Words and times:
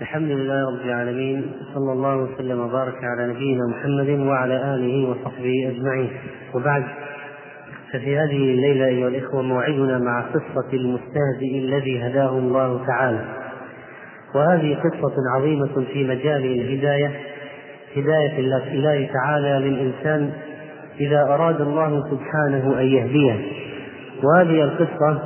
الحمد 0.00 0.30
لله 0.30 0.66
رب 0.70 0.86
العالمين 0.86 1.52
صلى 1.74 1.92
الله 1.92 2.16
وسلم 2.16 2.60
وبارك 2.60 2.94
على 3.04 3.32
نبينا 3.32 3.60
محمد 3.66 4.08
وعلى 4.28 4.74
آله 4.74 5.10
وصحبه 5.10 5.70
أجمعين. 5.70 6.10
وبعد 6.54 6.84
ففي 7.92 8.18
هذه 8.18 8.36
الليلة 8.54 8.86
أيها 8.86 9.08
الإخوة 9.08 9.42
موعدنا 9.42 9.98
مع 9.98 10.20
قصة 10.20 10.72
المستهزئ 10.72 11.58
الذي 11.58 12.02
هداه 12.06 12.38
الله 12.38 12.86
تعالى. 12.86 13.24
وهذه 14.34 14.74
قصة 14.74 15.14
عظيمة 15.36 15.84
في 15.92 16.04
مجال 16.04 16.44
الهداية 16.44 17.10
هداية 17.96 18.38
الله 18.68 19.08
تعالى 19.12 19.68
للإنسان 19.68 20.32
إذا 21.00 21.22
أراد 21.22 21.60
الله 21.60 22.10
سبحانه 22.10 22.80
أن 22.80 22.86
يهديه. 22.86 23.40
وهذه 24.24 24.62
القصة 24.62 25.22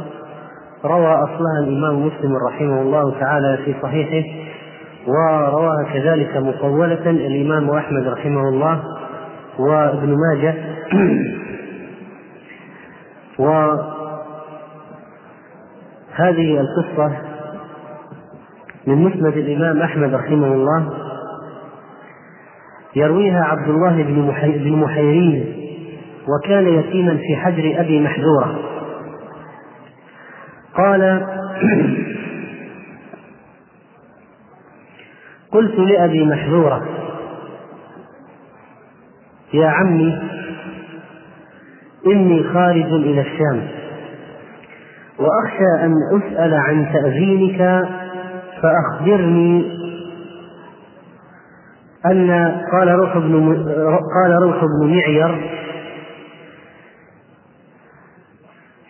روى 0.85 1.15
أصلها 1.15 1.59
الإمام 1.61 2.07
مسلم 2.07 2.37
رحمه 2.49 2.83
الله 2.83 3.21
تعالى 3.21 3.59
في 3.65 3.75
صحيحه. 3.83 4.44
ورواها 5.07 5.85
كذلك 5.93 6.36
مطولة 6.36 7.11
الإمام 7.11 7.71
أحمد 7.71 8.07
رحمه 8.07 8.49
الله 8.49 8.82
وابن 9.58 10.17
ماجه. 10.17 10.54
وهذه 16.18 16.61
القصة 16.61 17.12
من 18.86 18.95
مسند 18.95 19.36
الإمام 19.36 19.82
أحمد 19.82 20.14
رحمه 20.14 20.46
الله. 20.46 20.90
يرويها 22.96 23.45
عبد 23.45 23.68
الله 23.68 24.03
بن 24.03 24.73
محيرين 24.81 25.54
وكان 26.29 26.68
يتيما 26.68 27.17
في 27.17 27.36
حجر 27.36 27.81
أبي 27.81 28.00
محذورة. 28.00 28.59
قال 30.76 31.26
قلت 35.55 35.78
لأبي 35.78 36.25
محذورة 36.25 36.83
يا 39.53 39.69
عمي 39.69 40.23
إني 42.06 42.42
خارج 42.42 42.92
إلى 42.92 43.20
الشام 43.20 43.69
وأخشى 45.19 45.84
أن 45.84 45.95
أسأل 46.12 46.55
عن 46.55 46.87
تأذينك 46.92 47.89
فأخبرني 48.62 49.84
أن 52.07 52.31
قال 52.73 52.89
روح 52.89 53.19
بن 53.19 53.55
قال 54.14 54.33
روح 54.42 54.64
بن 54.64 54.95
معير 54.97 55.51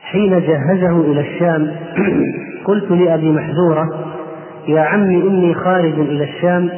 حين 0.02 0.40
جهزه 0.40 1.00
إلى 1.00 1.20
الشام 1.20 1.76
قلت 2.66 2.90
لأبي 2.90 3.32
محذورة 3.32 4.14
يا 4.68 4.80
عمي 4.80 5.22
إني 5.22 5.54
خارج 5.54 5.98
إلى 5.98 6.24
الشام 6.24 6.70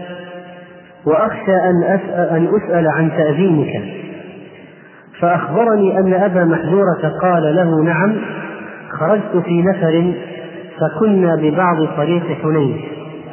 وأخشى 1.07 1.57
أن 1.57 1.83
أسأل, 1.85 2.37
أن 2.37 2.49
أسأل 2.57 2.89
عن 2.89 3.11
تأذينك. 3.11 3.83
فأخبرني 5.21 5.99
أن 5.99 6.15
أبا 6.15 6.45
محذورة 6.45 7.19
قال 7.23 7.57
له 7.57 7.85
نعم 7.85 8.17
خرجت 8.91 9.45
في 9.45 9.63
نفر 9.63 10.13
فكنا 10.81 11.37
ببعض 11.37 11.77
طريق 11.97 12.23
حنين. 12.43 12.81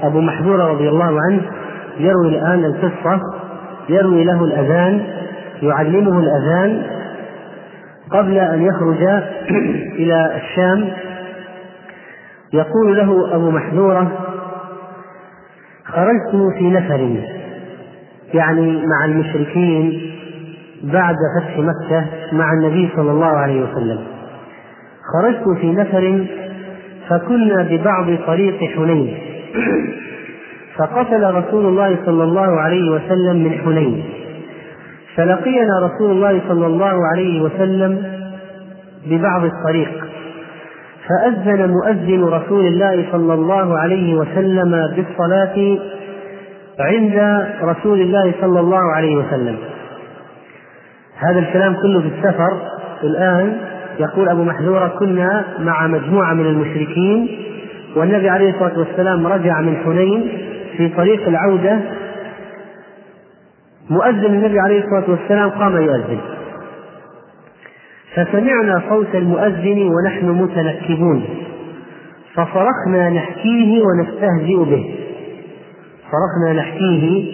أبو 0.03 0.21
محذورة 0.21 0.63
رضي 0.63 0.89
الله 0.89 1.19
عنه 1.21 1.41
يروي 1.99 2.29
الآن 2.29 2.65
القصة 2.65 3.21
يروي 3.89 4.23
له 4.23 4.43
الأذان 4.43 5.01
يعلمه 5.61 6.19
الأذان 6.19 6.83
قبل 8.11 8.37
أن 8.37 8.61
يخرج 8.61 9.03
إلى 9.99 10.35
الشام. 10.35 10.89
يقول 12.53 12.97
له 12.97 13.35
أبو 13.35 13.51
محذورة 13.51 14.32
خرجت 15.95 16.53
في 16.57 16.69
نفر 16.69 17.23
يعني 18.33 18.85
مع 18.85 19.05
المشركين 19.05 20.01
بعد 20.83 21.15
فتح 21.39 21.57
مكة 21.57 22.05
مع 22.31 22.53
النبي 22.53 22.89
صلى 22.95 23.11
الله 23.11 23.25
عليه 23.25 23.61
وسلم. 23.61 23.99
خرجت 25.13 25.59
في 25.61 25.71
نفر 25.71 26.25
فكنا 27.09 27.63
ببعض 27.63 28.05
طريق 28.27 28.57
حنين. 28.75 29.17
فقتل 30.77 31.33
رسول 31.35 31.65
الله 31.65 31.97
صلى 32.05 32.23
الله 32.23 32.61
عليه 32.61 32.91
وسلم 32.91 33.43
من 33.43 33.51
حنين. 33.51 34.03
فلقينا 35.15 35.79
رسول 35.83 36.11
الله 36.11 36.41
صلى 36.47 36.65
الله 36.65 37.07
عليه 37.13 37.41
وسلم 37.41 38.03
ببعض 39.05 39.43
الطريق. 39.45 40.12
فأذن 41.09 41.69
مؤذن 41.69 42.23
رسول 42.23 42.65
الله 42.65 43.05
صلى 43.11 43.33
الله 43.33 43.79
عليه 43.79 44.15
وسلم 44.15 44.71
بالصلاة 44.95 45.77
عند 46.79 47.47
رسول 47.63 48.01
الله 48.01 48.33
صلى 48.41 48.59
الله 48.59 48.95
عليه 48.95 49.15
وسلم. 49.17 49.57
هذا 51.17 51.39
الكلام 51.39 51.73
كله 51.73 52.01
في 52.01 52.07
السفر. 52.07 52.51
الآن 53.03 53.57
يقول 53.99 54.29
أبو 54.29 54.43
محذورة 54.43 54.87
كنا 54.99 55.45
مع 55.59 55.87
مجموعة 55.87 56.33
من 56.33 56.45
المشركين 56.45 57.39
والنبي 57.95 58.29
عليه 58.29 58.49
الصلاة 58.49 58.79
والسلام 58.79 59.27
رجع 59.27 59.61
من 59.61 59.77
حنين 59.85 60.31
في 60.77 60.89
طريق 60.89 61.27
العودة. 61.27 61.79
مؤذن 63.89 64.25
النبي 64.25 64.59
عليه 64.59 64.83
الصلاة 64.83 65.09
والسلام 65.09 65.49
قام 65.49 65.77
يؤذن. 65.77 66.19
فسمعنا 68.15 68.81
صوت 68.89 69.15
المؤذن 69.15 69.91
ونحن 69.91 70.25
متنكبون 70.25 71.23
فصرخنا 72.33 73.09
نحكيه 73.09 73.81
ونستهزئ 73.83 74.55
به. 74.55 74.95
صرخنا 76.11 76.53
نحكيه 76.61 77.31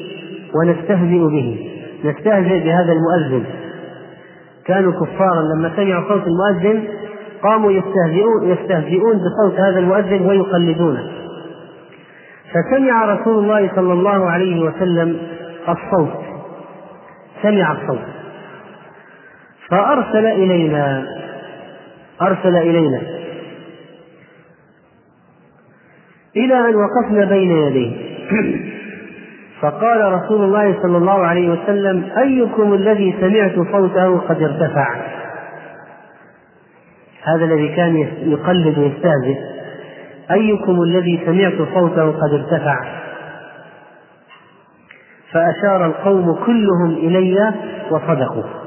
ونستهزئ 0.55 1.19
به. 1.19 1.69
نستهزئ 2.05 2.59
بهذا 2.59 2.93
المؤذن. 2.93 3.45
كانوا 4.65 4.91
كفارا 4.91 5.41
لما 5.55 5.71
سمعوا 5.75 6.09
صوت 6.09 6.23
المؤذن 6.27 6.83
قاموا 7.43 7.71
يستهزئون 7.71 8.49
يستهزئون 8.49 9.17
بصوت 9.17 9.59
هذا 9.59 9.79
المؤذن 9.79 10.25
ويقلدونه. 10.25 11.03
فسمع 12.53 13.13
رسول 13.13 13.43
الله 13.43 13.71
صلى 13.75 13.93
الله 13.93 14.29
عليه 14.29 14.61
وسلم 14.61 15.17
الصوت. 15.69 16.23
سمع 17.43 17.71
الصوت. 17.71 18.18
فأرسل 19.71 20.25
إلينا 20.25 21.05
أرسل 22.21 22.55
إلينا. 22.55 23.01
إلى 26.35 26.69
أن 26.69 26.75
وقفنا 26.75 27.25
بين 27.25 27.51
يديه. 27.51 28.09
فقال 29.61 30.13
رسول 30.13 30.43
الله 30.43 30.81
صلى 30.81 30.97
الله 30.97 31.25
عليه 31.25 31.49
وسلم 31.49 32.09
أيكم 32.17 32.73
الذي 32.73 33.15
سمعت 33.19 33.55
صوته 33.71 34.19
قد 34.19 34.41
ارتفع؟ 34.43 34.95
هذا 37.23 37.45
الذي 37.45 37.75
كان 37.75 37.97
يقلد 38.21 38.77
ويستهزئ. 38.77 39.37
أيكم 40.31 40.81
الذي 40.81 41.21
سمعت 41.25 41.67
صوته 41.73 42.11
قد 42.11 42.33
ارتفع؟ 42.33 42.99
فأشار 45.31 45.85
القوم 45.85 46.35
كلهم 46.45 46.91
إلي 46.97 47.53
وصدقوا. 47.91 48.58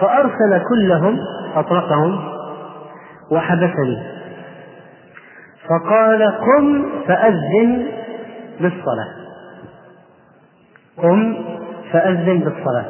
فأرسل 0.00 0.62
كلهم 0.68 1.18
أطلقهم 1.54 2.20
وحبسني. 3.30 4.02
فقال 5.68 6.22
قم 6.22 6.86
فأذن 7.06 7.86
بالصلاة. 8.60 9.08
قم 11.02 11.36
فأذن 11.92 12.38
بالصلاة. 12.38 12.84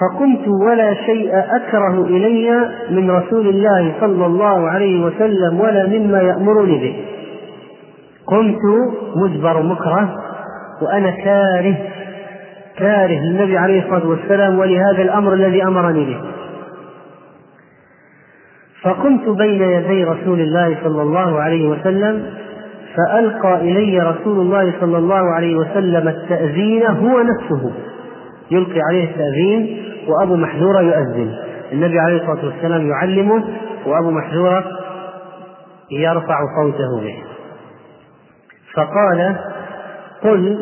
فقمت 0.00 0.48
ولا 0.48 0.94
شيء 0.94 1.30
أكره 1.56 2.04
إلي 2.04 2.70
من 2.90 3.10
رسول 3.10 3.48
الله 3.48 3.94
صلى 4.00 4.26
الله 4.26 4.68
عليه 4.68 5.04
وسلم 5.04 5.60
ولا 5.60 5.86
مما 5.86 6.20
يأمرني 6.20 6.78
به. 6.78 7.06
قمت 8.26 8.60
مجبر 9.16 9.62
مكره 9.62 10.22
وأنا 10.82 11.10
كاره 11.10 11.76
كاره 12.78 13.20
للنبي 13.20 13.58
عليه 13.58 13.82
الصلاة 13.82 14.06
والسلام 14.06 14.58
ولهذا 14.58 15.02
الأمر 15.02 15.34
الذي 15.34 15.62
أمرني 15.62 16.04
به. 16.04 16.20
فقمت 18.82 19.28
بين 19.28 19.62
يدي 19.62 20.04
رسول 20.04 20.40
الله 20.40 20.78
صلى 20.84 21.02
الله 21.02 21.40
عليه 21.40 21.68
وسلم 21.68 22.34
فألقى 22.96 23.54
إلي 23.54 23.98
رسول 23.98 24.38
الله 24.38 24.74
صلى 24.80 24.98
الله 24.98 25.34
عليه 25.34 25.56
وسلم 25.56 26.08
التأذين 26.08 26.86
هو 26.86 27.22
نفسه. 27.22 27.72
يلقي 28.50 28.80
عليه 28.90 29.10
التأذين 29.10 29.82
وأبو 30.08 30.36
محذورة 30.36 30.80
يؤذن. 30.80 31.34
النبي 31.72 31.98
عليه 31.98 32.16
الصلاة 32.16 32.46
والسلام 32.46 32.90
يعلمه 32.90 33.44
وأبو 33.86 34.10
محذورة 34.10 34.64
يرفع 35.90 36.38
صوته 36.62 37.00
به. 37.00 37.22
فقال 38.74 39.36
قل 40.22 40.58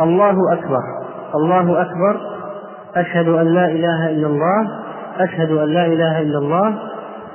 الله 0.00 0.36
أكبر. 0.52 1.05
الله 1.36 1.82
أكبر. 1.82 2.20
أشهد 2.96 3.28
أن 3.28 3.46
لا 3.46 3.66
إله 3.66 4.10
إلا 4.10 4.26
الله. 4.26 4.70
أشهد 5.18 5.50
أن 5.50 5.68
لا 5.68 5.86
إله 5.86 6.20
إلا 6.20 6.38
الله. 6.38 6.74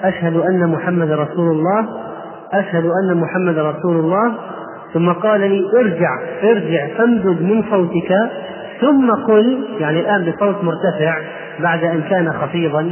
أشهد 0.03 0.35
أن 0.35 0.69
محمد 0.69 1.11
رسول 1.11 1.51
الله. 1.51 1.87
أشهد 2.53 2.85
أن 2.85 3.17
محمد 3.17 3.57
رسول 3.57 3.95
الله. 3.95 4.33
ثم 4.93 5.11
قال 5.11 5.41
لي 5.41 5.61
ارجع 5.79 6.09
ارجع 6.43 6.87
فامدد 6.97 7.41
من 7.41 7.63
صوتك. 7.69 8.29
ثم 8.81 9.11
قل 9.11 9.67
يعني 9.79 9.99
الآن 9.99 10.31
بصوت 10.31 10.63
مرتفع 10.63 11.17
بعد 11.59 11.83
أن 11.83 12.01
كان 12.09 12.33
خفيضا 12.33 12.89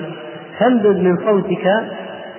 فامدد 0.59 0.97
من 0.97 1.17
صوتك. 1.17 1.83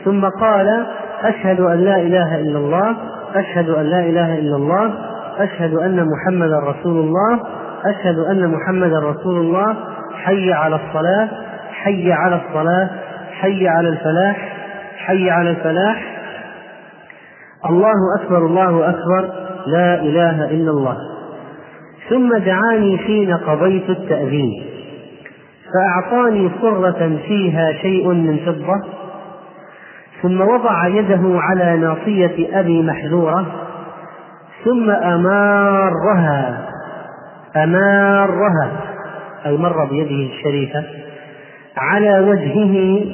ثم 0.04 0.24
قال 0.24 0.86
أشهد 1.22 1.60
أن 1.60 1.78
لا 1.80 1.96
إله 1.96 2.40
إلا 2.40 2.58
الله. 2.58 2.96
أشهد 3.34 3.68
أن 3.68 3.84
لا 3.84 4.00
إله 4.00 4.38
إلا 4.38 4.56
الله. 4.56 4.94
أشهد 5.38 5.74
أن 5.74 6.06
محمدا 6.06 6.58
رسول 6.58 7.04
الله. 7.04 7.40
أشهد 7.84 8.18
أن 8.18 8.48
محمدا 8.48 8.98
رسول 8.98 9.36
الله 9.40 9.76
حي 10.24 10.52
على 10.52 10.76
الصلاة 10.76 11.28
حي 11.72 12.12
على 12.12 12.40
الصلاة 12.46 12.90
حي 13.40 13.68
على 13.68 13.88
الفلاح 13.88 14.56
حي 14.96 15.30
على 15.30 15.50
الفلاح. 15.50 16.20
الله 17.70 17.94
أكبر 18.20 18.46
الله 18.46 18.88
أكبر 18.88 19.32
لا 19.66 19.94
إله 19.94 20.44
إلا 20.44 20.70
الله. 20.70 20.96
ثم 22.10 22.36
دعاني 22.36 22.98
حين 22.98 23.36
قضيت 23.36 23.90
التأذين. 23.90 24.64
فأعطاني 25.74 26.50
صرة 26.62 27.18
فيها 27.26 27.72
شيء 27.72 28.08
من 28.08 28.36
فضة. 28.46 28.84
ثم 30.22 30.40
وضع 30.40 30.86
يده 30.86 31.20
على 31.24 31.76
ناصية 31.76 32.60
أبي 32.60 32.82
محذورة. 32.82 33.46
ثم 34.64 34.90
أمارها. 34.90 36.69
أمارها 37.56 38.70
أي 39.46 39.56
مر 39.56 39.84
بيده 39.84 40.32
الشريفة 40.34 40.84
على 41.76 42.20
وجهه 42.20 43.04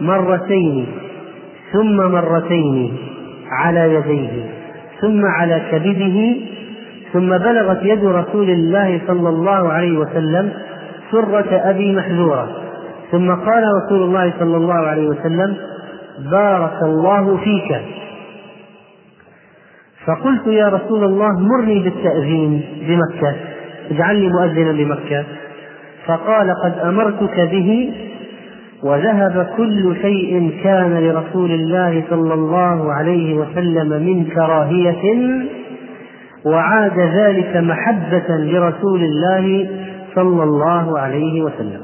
مرتين 0.00 0.86
ثم 1.72 1.96
مرتين 1.96 2.96
على 3.50 3.94
يديه 3.94 4.30
ثم 5.00 5.24
على 5.26 5.62
كبده 5.70 6.36
ثم 7.12 7.28
بلغت 7.28 7.82
يد 7.82 8.04
رسول 8.04 8.50
الله 8.50 9.00
صلى 9.06 9.28
الله 9.28 9.72
عليه 9.72 9.98
وسلم 9.98 10.52
سرة 11.12 11.70
أبي 11.70 11.96
محذورة. 11.96 12.48
ثم 13.12 13.34
قال 13.34 13.64
رسول 13.84 14.02
الله 14.02 14.32
صلى 14.38 14.56
الله 14.56 14.74
عليه 14.74 15.08
وسلم 15.08 15.56
بارك 16.30 16.82
الله 16.82 17.36
فيك. 17.36 17.80
فقلت 20.06 20.46
يا 20.46 20.68
رسول 20.68 21.04
الله 21.04 21.40
مرني 21.40 21.82
بالتأذين 21.82 22.64
بمكة. 22.88 23.36
اجعلني 23.90 24.28
مؤذنا 24.28 24.72
بمكة. 24.72 25.24
فقال 26.06 26.54
قد 26.64 26.78
أمرتك 26.78 27.40
به 27.40 27.92
وذهب 28.82 29.46
كل 29.56 29.96
شيء 30.02 30.60
كان 30.64 30.98
لرسول 30.98 31.50
الله 31.50 32.04
صلى 32.10 32.34
الله 32.34 32.92
عليه 32.92 33.34
وسلم 33.34 33.88
من 33.88 34.24
كراهية 34.24 35.26
وعاد 36.44 36.98
ذلك 36.98 37.56
محبة 37.56 38.36
لرسول 38.36 39.00
الله 39.04 39.68
صلى 40.14 40.42
الله 40.42 40.98
عليه 40.98 41.42
وسلم. 41.42 41.82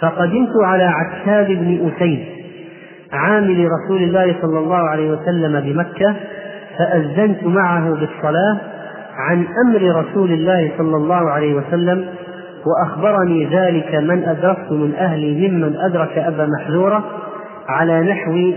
فقدمت 0.00 0.52
على 0.64 0.84
عتاب 0.84 1.46
بن 1.46 1.90
أسيد 1.90 2.24
عامل 3.12 3.68
رسول 3.70 4.02
الله 4.02 4.36
صلى 4.42 4.58
الله 4.58 4.88
عليه 4.88 5.10
وسلم 5.10 5.60
بمكة 5.60 6.14
فأذنت 6.78 7.44
معه 7.44 7.90
بالصلاة 7.90 8.58
عن 9.18 9.46
أمر 9.66 10.00
رسول 10.00 10.32
الله 10.32 10.72
صلى 10.78 10.96
الله 10.96 11.30
عليه 11.30 11.54
وسلم 11.54 12.08
وأخبرني 12.66 13.46
ذلك 13.46 13.94
من 13.94 14.24
أدركت 14.24 14.72
من 14.72 14.94
أهلي 14.94 15.48
ممن 15.48 15.76
أدرك 15.76 16.18
أبا 16.18 16.46
محذورة 16.46 17.04
على 17.68 18.00
نحو 18.00 18.52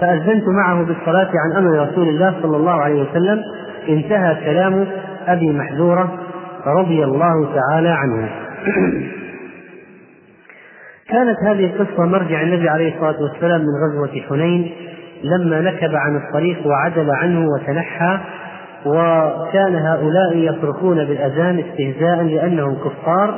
فأذنت 0.00 0.44
معه 0.48 0.82
بالصلاة 0.84 1.30
عن 1.34 1.52
أمر 1.56 1.88
رسول 1.88 2.08
الله 2.08 2.34
صلى 2.42 2.56
الله 2.56 2.72
عليه 2.72 3.02
وسلم 3.02 3.42
انتهى 3.88 4.34
كلام 4.44 4.86
أبي 5.26 5.52
محذورة 5.52 6.18
رضي 6.66 7.04
الله 7.04 7.54
تعالى 7.54 7.88
عنه. 7.88 8.28
كانت 11.10 11.36
هذه 11.46 11.64
القصة 11.64 12.04
مرجع 12.04 12.42
النبي 12.42 12.68
عليه 12.68 12.94
الصلاة 12.94 13.22
والسلام 13.22 13.60
من 13.60 13.74
غزوة 13.84 14.22
حنين 14.28 14.72
لما 15.24 15.60
نكب 15.60 15.94
عن 15.94 16.16
الطريق 16.16 16.66
وعدل 16.66 17.10
عنه 17.10 17.46
وتنحى 17.46 18.18
وكان 18.86 19.74
هؤلاء 19.76 20.36
يصرخون 20.36 20.96
بالأذان 21.04 21.58
استهزاء 21.58 22.22
لأنهم 22.22 22.74
كفار 22.74 23.34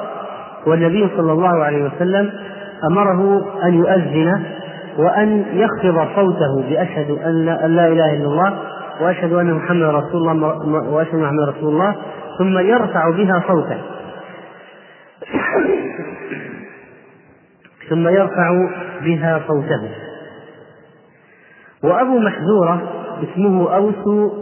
والنبي 0.67 1.09
صلى 1.17 1.33
الله 1.33 1.65
عليه 1.65 1.85
وسلم 1.85 2.33
أمره 2.91 3.45
أن 3.65 3.75
يؤذن 3.75 4.43
وأن 4.99 5.45
يخفض 5.53 6.09
صوته 6.17 6.69
بأشهد 6.71 7.11
أن 7.65 7.77
لا 7.77 7.89
إله 7.89 8.17
إلا 8.17 8.25
الله 8.25 8.59
وأشهد 9.01 9.33
أن 9.33 9.55
محمدا 9.55 9.91
رسول 9.91 10.29
الله 10.29 10.91
وأشهد 10.91 11.15
أن 11.15 11.21
محمدا 11.21 11.45
رسول 11.45 11.73
الله 11.73 11.97
ثم 12.39 12.59
يرفع 12.59 13.11
بها 13.11 13.43
صوته. 13.49 13.79
ثم 17.91 18.09
يرفع 18.09 18.69
بها 19.05 19.41
صوته. 19.49 19.89
وأبو 21.85 22.19
محذورة 22.19 22.83
اسمه 23.23 23.75
أوس 23.75 24.33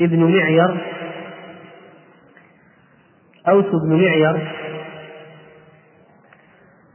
ابن 0.00 0.24
معير 0.24 0.76
أوس 3.48 3.64
بن 3.64 3.96
معير 3.96 4.48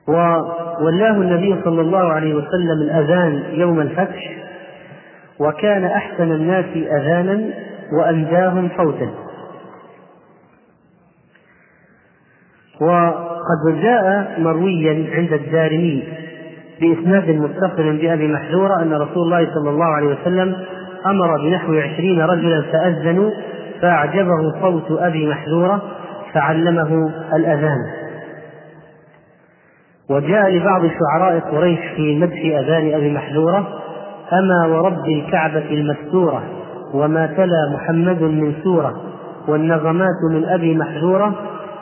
وولاه 0.07 1.11
النبي 1.11 1.61
صلى 1.63 1.81
الله 1.81 2.13
عليه 2.13 2.33
وسلم 2.33 2.81
الأذان 2.81 3.43
يوم 3.53 3.79
الفتح 3.81 4.35
وكان 5.39 5.85
أحسن 5.85 6.31
الناس 6.31 6.65
أذانا 6.75 7.53
وأنداهم 7.93 8.69
صوتا. 8.77 9.09
وقد 12.81 13.81
جاء 13.81 14.35
مرويا 14.39 15.15
عند 15.15 15.33
الدارمي 15.33 16.03
بإسناد 16.81 17.29
متصل 17.29 17.97
بأبي 17.97 18.27
محذورة 18.27 18.81
أن 18.81 18.93
رسول 18.93 19.23
الله 19.23 19.53
صلى 19.53 19.69
الله 19.69 19.85
عليه 19.85 20.07
وسلم 20.07 20.55
أمر 21.05 21.37
بنحو 21.37 21.73
عشرين 21.73 22.21
رجلا 22.21 22.61
فأذنوا 22.61 23.31
فأعجبه 23.81 24.61
صوت 24.61 24.99
أبي 25.01 25.27
محذورة 25.27 25.81
فعلمه 26.33 27.11
الأذان. 27.33 27.77
وجاء 30.09 30.49
لبعض 30.49 30.81
شعراء 30.81 31.39
قريش 31.39 31.79
في 31.95 32.19
مدح 32.19 32.59
أذان 32.59 32.93
أبي 32.93 33.13
محذورة 33.13 33.67
أما 34.33 34.67
ورب 34.67 35.05
الكعبة 35.07 35.69
المستورة 35.71 36.43
وما 36.93 37.25
تلا 37.25 37.73
محمد 37.73 38.21
من 38.21 38.55
سورة 38.63 39.01
والنغمات 39.47 40.15
من 40.31 40.45
أبي 40.45 40.77
محذورة 40.77 41.33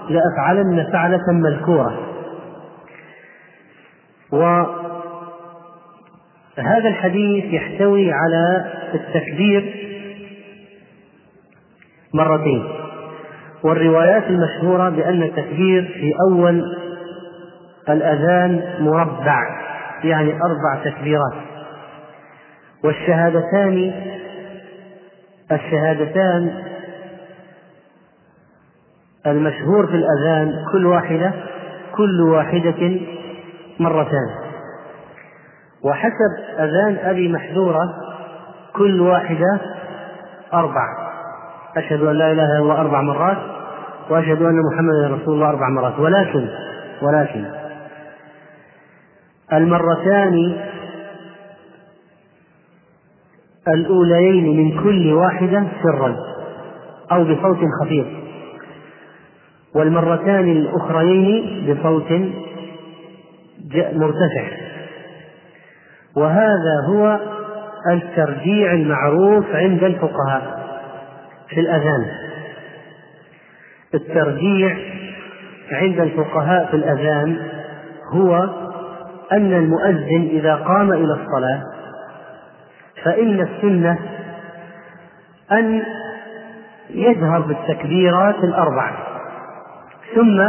لأفعلن 0.09 0.87
فعلة 0.91 1.23
مذكورة. 1.31 1.93
هذا 6.57 6.87
الحديث 6.89 7.45
يحتوي 7.53 8.11
على 8.13 8.65
التكبير 8.93 9.87
مرتين. 12.13 12.63
والروايات 13.63 14.23
المشهورة 14.23 14.89
بأن 14.89 15.23
التكبير 15.23 15.83
في 15.93 16.13
أول 16.29 16.63
الأذان 17.89 18.75
مربع 18.79 19.39
يعني 20.03 20.33
أربع 20.33 20.83
تكبيرات. 20.83 21.33
والشهادتان 22.83 23.93
الشهادتان 25.51 26.63
المشهور 29.27 29.87
في 29.87 29.95
الأذان 29.95 30.53
كل 30.71 30.85
واحدة 30.85 31.33
كل 31.95 32.21
واحدة 32.21 32.99
مرتان. 33.79 34.29
وحسب 35.83 36.59
أذان 36.59 36.97
أبي 37.03 37.31
محذورة 37.31 37.93
كل 38.77 39.01
واحدة 39.01 39.61
أربع. 40.53 41.07
أشهد 41.77 42.01
أن 42.01 42.15
لا 42.15 42.31
إله 42.31 42.45
إلا 42.45 42.59
الله 42.59 42.81
أربع 42.81 43.01
مرات 43.01 43.37
وأشهد 44.09 44.41
أن 44.41 44.61
محمدا 44.71 45.15
رسول 45.15 45.33
الله 45.33 45.49
أربع 45.49 45.69
مرات. 45.69 45.99
ولكن 45.99 46.47
ولكن 47.01 47.45
المرتان 49.53 50.57
الأوليين 53.67 54.57
من 54.57 54.83
كل 54.83 55.13
واحدة 55.13 55.63
سرا 55.83 56.15
أو 57.11 57.23
بصوت 57.23 57.59
خفيف 57.81 58.07
والمرتان 59.75 60.51
الأخريين 60.51 61.73
بصوت 61.73 62.11
مرتفع. 63.93 64.47
وهذا 66.15 66.75
هو 66.87 67.19
الترجيع 67.93 68.73
المعروف 68.73 69.45
عند 69.55 69.83
الفقهاء 69.83 70.67
في 71.49 71.59
الأذان. 71.59 72.05
الترجيع 73.93 74.77
عند 75.71 75.99
الفقهاء 75.99 76.65
في 76.65 76.73
الأذان 76.73 77.37
هو 78.13 78.49
أن 79.31 79.53
المؤذن 79.53 80.29
إذا 80.31 80.55
قام 80.55 80.91
إلى 80.93 81.13
الصلاة 81.13 81.63
فإن 83.03 83.41
السنة 83.41 83.99
أن 85.51 85.83
يجهر 86.89 87.39
بالتكبيرات 87.39 88.35
الأربع 88.35 88.91
ثم 90.15 90.41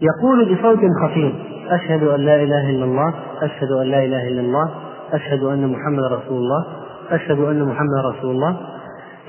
يقول 0.00 0.54
بصوت 0.54 0.80
خفيف 1.02 1.34
أشهد 1.70 2.02
أن 2.02 2.20
لا 2.20 2.36
إله 2.42 2.70
إلا 2.70 2.84
الله 2.84 3.14
أشهد 3.42 3.70
أن 3.82 3.86
لا 3.86 4.04
إله 4.04 4.28
إلا 4.28 4.40
الله 4.40 4.70
أشهد 5.12 5.42
أن 5.42 5.66
محمد 5.66 6.04
رسول 6.12 6.38
الله 6.38 6.66
أشهد 7.10 7.38
أن 7.38 7.62
محمد 7.62 8.14
رسول 8.14 8.30
الله. 8.30 8.56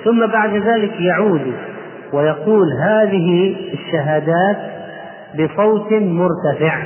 ثم 0.03 0.27
بعد 0.27 0.53
ذلك 0.53 0.91
يعود 0.99 1.53
ويقول 2.13 2.67
هذه 2.81 3.55
الشهادات 3.73 4.57
بصوت 5.35 5.93
مرتفع 5.93 6.83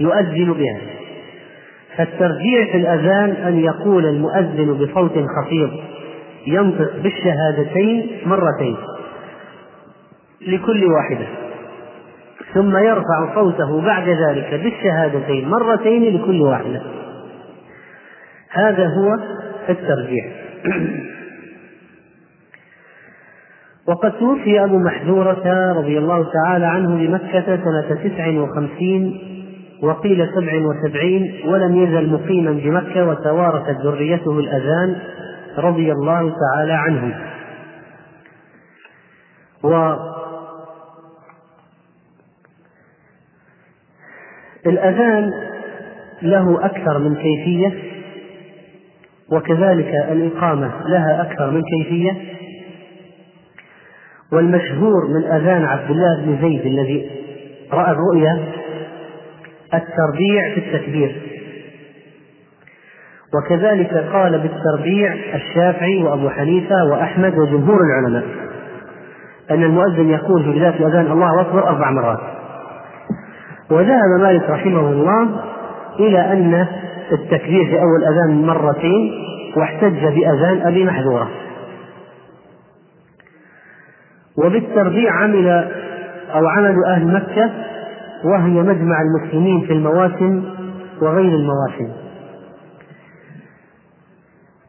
يؤذن 0.00 0.52
بها. 0.52 0.80
فالترجيع 1.96 2.64
في 2.72 2.76
الأذان 2.76 3.30
أن 3.30 3.60
يقول 3.60 4.06
المؤذن 4.06 4.72
بصوت 4.74 5.12
خفيض 5.12 5.70
ينطق 6.46 6.90
بالشهادتين 7.02 8.10
مرتين 8.26 8.76
لكل 10.46 10.84
واحدة. 10.84 11.45
ثم 12.56 12.76
يرفع 12.76 13.34
صوته 13.34 13.80
بعد 13.80 14.08
ذلك 14.08 14.60
بالشهادتين 14.62 15.48
مرتين 15.48 16.16
لكل 16.16 16.40
واحدة. 16.40 16.82
هذا 18.50 18.86
هو 18.86 19.18
الترجيح. 19.68 20.26
وقد 23.88 24.12
توفي 24.12 24.64
أبو 24.64 24.78
محذورة 24.78 25.72
رضي 25.72 25.98
الله 25.98 26.32
تعالى 26.32 26.66
عنه 26.66 26.96
بمكة 26.96 27.44
سنة 27.64 27.96
تسع 28.04 28.40
وخمسين 28.40 29.18
وقيل 29.82 30.28
سبع 30.34 30.66
وسبعين 30.66 31.40
ولم 31.46 31.76
يزل 31.76 32.12
مقيما 32.12 32.52
بمكة 32.52 33.08
وتوارثت 33.08 33.80
ذريته 33.80 34.38
الأذان 34.38 34.96
رضي 35.58 35.92
الله 35.92 36.34
تعالى 36.40 36.72
عنهم 36.72 37.12
الأذان 44.66 45.32
له 46.22 46.64
أكثر 46.64 46.98
من 46.98 47.14
كيفية 47.14 47.72
وكذلك 49.32 49.92
الإقامة 50.10 50.70
لها 50.88 51.22
أكثر 51.22 51.50
من 51.50 51.62
كيفية. 51.62 52.16
والمشهور 54.32 55.08
من 55.08 55.24
أذان 55.32 55.64
عبد 55.64 55.90
الله 55.90 56.24
بن 56.24 56.38
زيد 56.42 56.66
الذي 56.66 57.10
رأى 57.72 57.90
الرؤيا 57.92 58.44
التربيع 59.74 60.54
في 60.54 60.60
التكبير. 60.60 61.22
وكذلك 63.34 63.94
قال 63.94 64.38
بالتربيع 64.38 65.14
الشافعي 65.34 66.02
وأبو 66.02 66.28
حنيفة 66.28 66.84
وأحمد 66.90 67.38
وجمهور 67.38 67.78
العلماء 67.80 68.24
أن 69.50 69.62
المؤذن 69.62 70.10
يقول 70.10 70.44
في 70.44 70.50
بداية 70.50 70.86
الأذان 70.86 71.12
الله 71.12 71.40
أكبر 71.40 71.68
أربع 71.68 71.90
مرات. 71.90 72.20
وذهب 73.70 74.20
مالك 74.20 74.50
رحمه 74.50 74.90
الله 74.92 75.28
إلى 76.00 76.32
أن 76.32 76.66
التكبير 77.12 77.64
في 77.64 77.80
أول 77.80 78.04
أذان 78.04 78.46
مرتين 78.46 79.12
واحتج 79.56 80.00
بأذان 80.00 80.66
أبي 80.66 80.84
محذورة. 80.84 81.30
وبالتربيع 84.38 85.12
عمل 85.12 85.48
أو 86.34 86.46
عمل 86.46 86.84
أهل 86.84 87.14
مكة 87.14 87.50
وهي 88.24 88.62
مجمع 88.62 88.96
المسلمين 89.02 89.60
في 89.60 89.72
المواسم 89.72 90.44
وغير 91.02 91.34
المواسم. 91.34 91.92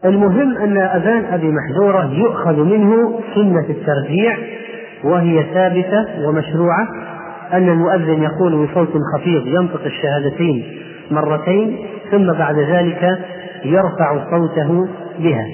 المهم 0.06 0.58
أن 0.58 0.78
أذان 0.78 1.26
أبي 1.26 1.52
محذورة 1.52 2.14
يؤخذ 2.14 2.64
منه 2.64 3.20
سنة 3.36 3.66
الترجيع 3.70 4.38
وهي 5.04 5.44
ثابتة 5.54 6.28
ومشروعة. 6.28 6.88
أن 7.54 7.70
المؤذن 7.70 8.24
يقول 8.24 8.68
بصوت 8.68 8.90
خفيض 9.16 9.48
ينطق 9.48 9.82
الشهادتين 9.86 10.78
مرتين 11.12 11.78
ثم 12.12 12.34
بعد 12.34 12.56
ذلك 12.60 13.20
يرفع 13.66 14.30
صوته 14.32 14.88
بها. 15.20 15.46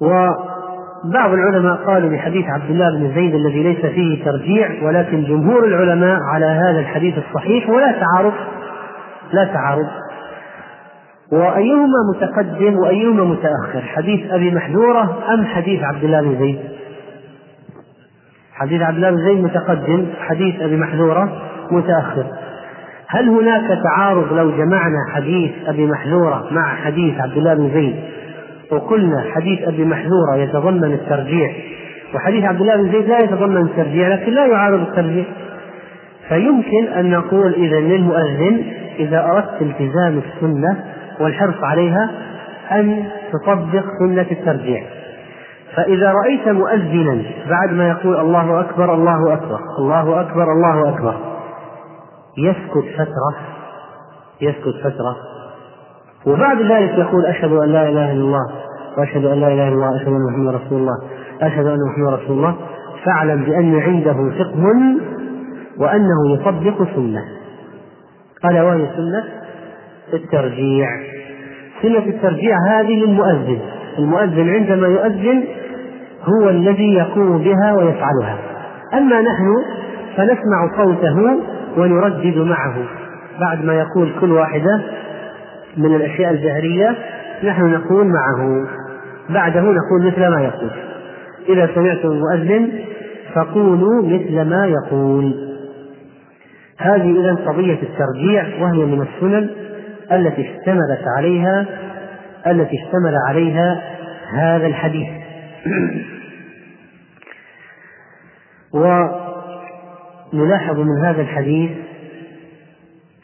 وبعض 0.00 1.32
العلماء 1.32 1.76
قالوا 1.76 2.10
بحديث 2.10 2.44
عبد 2.46 2.70
الله 2.70 2.90
بن 2.90 3.14
زيد 3.14 3.34
الذي 3.34 3.62
ليس 3.62 3.86
فيه 3.86 4.24
ترجيع 4.24 4.70
ولكن 4.82 5.24
جمهور 5.24 5.64
العلماء 5.64 6.18
على 6.34 6.46
هذا 6.46 6.80
الحديث 6.80 7.14
الصحيح 7.18 7.70
ولا 7.70 7.92
تعارض 7.92 8.32
لا 9.32 9.44
تعارض. 9.44 9.88
وأيهما 11.32 11.98
متقدم 12.14 12.78
وأيهما 12.78 13.24
متأخر 13.24 13.80
حديث 13.80 14.32
أبي 14.32 14.50
محذورة 14.50 15.18
أم 15.34 15.44
حديث 15.44 15.82
عبد 15.82 16.04
الله 16.04 16.20
بن 16.20 16.38
زيد؟ 16.38 16.73
حديث 18.54 18.82
عبد 18.82 18.96
الله 18.96 19.10
بن 19.10 19.24
زيد 19.24 19.44
متقدم 19.44 20.06
حديث 20.20 20.60
أبي 20.60 20.76
محذورة 20.76 21.42
متأخر. 21.70 22.26
هل 23.08 23.28
هناك 23.28 23.78
تعارض 23.82 24.32
لو 24.32 24.50
جمعنا 24.50 24.98
حديث 25.14 25.52
أبي 25.66 25.86
محذورة 25.86 26.48
مع 26.50 26.74
حديث 26.74 27.20
عبد 27.20 27.36
الله 27.36 27.54
بن 27.54 27.70
زيد؟ 27.74 27.96
وقلنا 28.70 29.24
حديث 29.34 29.68
أبي 29.68 29.84
محذورة 29.84 30.36
يتضمن 30.36 30.92
الترجيح 30.92 31.56
وحديث 32.14 32.44
عبد 32.44 32.60
الله 32.60 32.76
بن 32.76 32.92
زيد 32.92 33.08
لا 33.08 33.18
يتضمن 33.18 33.56
الترجيح 33.56 34.08
لكن 34.08 34.32
لا 34.32 34.46
يعارض 34.46 34.80
الترجيح. 34.80 35.26
فيمكن 36.28 36.88
أن 36.98 37.10
نقول 37.10 37.54
إذا 37.54 37.80
للمؤذن 37.80 38.62
إذا 38.98 39.24
أردت 39.24 39.62
التزام 39.62 40.18
السنة 40.18 40.84
والحرص 41.20 41.64
عليها 41.64 42.10
أن 42.72 43.04
تطبق 43.32 43.84
سنة 43.98 44.26
الترجيح. 44.30 44.84
فإذا 45.76 46.12
رأيت 46.12 46.48
مؤذنا 46.48 47.22
بعد 47.50 47.72
ما 47.72 47.88
يقول 47.88 48.20
الله 48.20 48.60
أكبر 48.60 48.94
الله 48.94 49.32
أكبر 49.32 49.58
الله 49.78 50.20
أكبر 50.20 50.52
الله 50.52 50.88
أكبر. 50.88 51.14
يسكت 52.38 52.94
فترة 52.94 53.34
يسكت 54.40 54.74
فترة. 54.84 55.16
وبعد 56.26 56.62
ذلك 56.62 56.98
يقول 56.98 57.26
أشهد 57.26 57.52
أن 57.52 57.68
لا 57.68 57.88
إله 57.88 58.12
إلا 58.12 58.20
الله 58.20 58.50
وأشهد 58.98 59.24
أن 59.24 59.40
لا 59.40 59.48
إله 59.48 59.68
إلا 59.68 59.74
الله 59.74 59.96
أشهد 59.96 60.08
أن 60.08 60.26
محمدا 60.30 60.50
رسول 60.50 60.78
الله 60.78 60.98
أشهد 61.42 61.66
أن 61.66 61.78
محمدا 61.90 62.24
رسول 62.24 62.36
الله. 62.36 62.54
فاعلم 63.04 63.44
بأن 63.44 63.80
عنده 63.80 64.30
فقه 64.38 64.64
وأنه 65.78 66.34
يطبق 66.34 66.88
سنة. 66.94 67.24
قال 68.42 68.60
وهي 68.60 68.86
سنة 68.96 69.24
الترجيع. 70.12 70.88
سنة 71.82 71.98
الترجيع 71.98 72.56
هذه 72.68 73.04
للمؤذن. 73.04 73.58
المؤذن 73.98 74.48
عندما 74.48 74.86
يؤذن 74.86 75.44
هو 76.24 76.50
الذي 76.50 76.94
يقوم 76.94 77.38
بها 77.38 77.72
ويفعلها. 77.72 78.38
أما 78.94 79.20
نحن 79.20 79.64
فنسمع 80.16 80.76
صوته 80.76 81.38
ونردد 81.76 82.36
معه. 82.36 82.76
بعد 83.40 83.64
ما 83.64 83.74
يقول 83.74 84.12
كل 84.20 84.32
واحدة 84.32 84.80
من 85.76 85.94
الأشياء 85.94 86.30
الجهرية 86.30 86.96
نحن 87.44 87.72
نقول 87.72 88.06
معه. 88.06 88.66
بعده 89.30 89.60
نقول 89.60 90.06
مثل 90.06 90.28
ما 90.28 90.40
يقول. 90.40 90.70
إذا 91.48 91.74
سمعتم 91.74 92.08
المؤذن 92.08 92.68
فقولوا 93.34 94.02
مثل 94.02 94.42
ما 94.42 94.66
يقول. 94.66 95.34
هذه 96.78 97.20
إذا 97.20 97.34
قضية 97.46 97.78
الترجيع 97.82 98.44
وهي 98.60 98.84
من 98.84 99.02
السنن 99.02 99.50
التي 100.12 100.42
اشتملت 100.42 101.04
عليها 101.18 101.66
التي 102.46 102.76
اشتمل 102.76 103.14
عليها 103.28 103.82
هذا 104.32 104.66
الحديث. 104.66 105.08
ونلاحظ 108.74 110.78
من 110.78 111.04
هذا 111.04 111.22
الحديث 111.22 111.70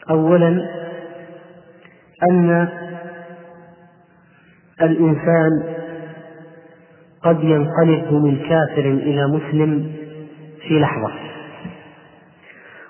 اولا 0.09 0.69
أن 2.31 2.67
الإنسان 4.81 5.63
قد 7.23 7.43
ينقلب 7.43 8.13
من 8.13 8.37
كافر 8.37 8.85
إلى 8.85 9.27
مسلم 9.27 9.91
في 10.67 10.79
لحظة. 10.79 11.11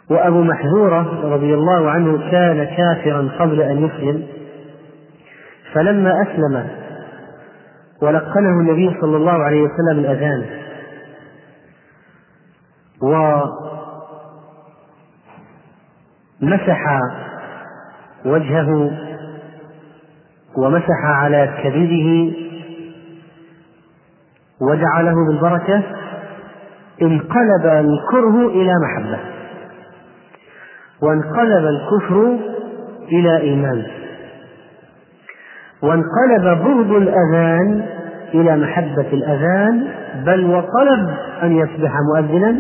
وأبو 0.10 0.42
محذورة 0.42 1.34
رضي 1.34 1.54
الله 1.54 1.90
عنه 1.90 2.32
كان 2.32 2.64
كافرا 2.64 3.30
قبل 3.40 3.62
أن 3.62 3.86
يسلم 3.86 4.24
فلما 5.74 6.22
أسلم 6.22 6.68
ولقنه 8.02 8.60
النبي 8.60 8.98
صلى 9.02 9.18
الله 9.18 9.32
عليه 9.32 9.62
وسلم 9.62 10.00
الأذان 10.00 10.46
ومسح 16.42 17.00
وجهه 18.26 18.92
ومسح 20.58 21.06
على 21.06 21.50
كبده 21.64 22.32
ودعا 24.62 25.02
له 25.02 25.14
بالبركة 25.28 25.82
انقلب 27.02 27.66
الكره 27.66 28.48
إلى 28.48 28.74
محبة 28.84 29.20
وانقلب 31.02 31.66
الكفر 31.66 32.38
إلى 33.12 33.38
إيمان 33.38 33.84
وانقلب 35.84 36.44
بغض 36.64 36.92
الأذان 36.92 37.86
إلى 38.34 38.58
محبة 38.58 39.08
الأذان 39.14 39.88
بل 40.26 40.46
وطلب 40.46 41.10
أن 41.44 41.52
يصبح 41.58 41.92
مؤذنا 42.14 42.56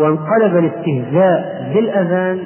وانقلب 0.00 0.56
الاستهزاء 0.56 1.70
بالأذان 1.74 2.38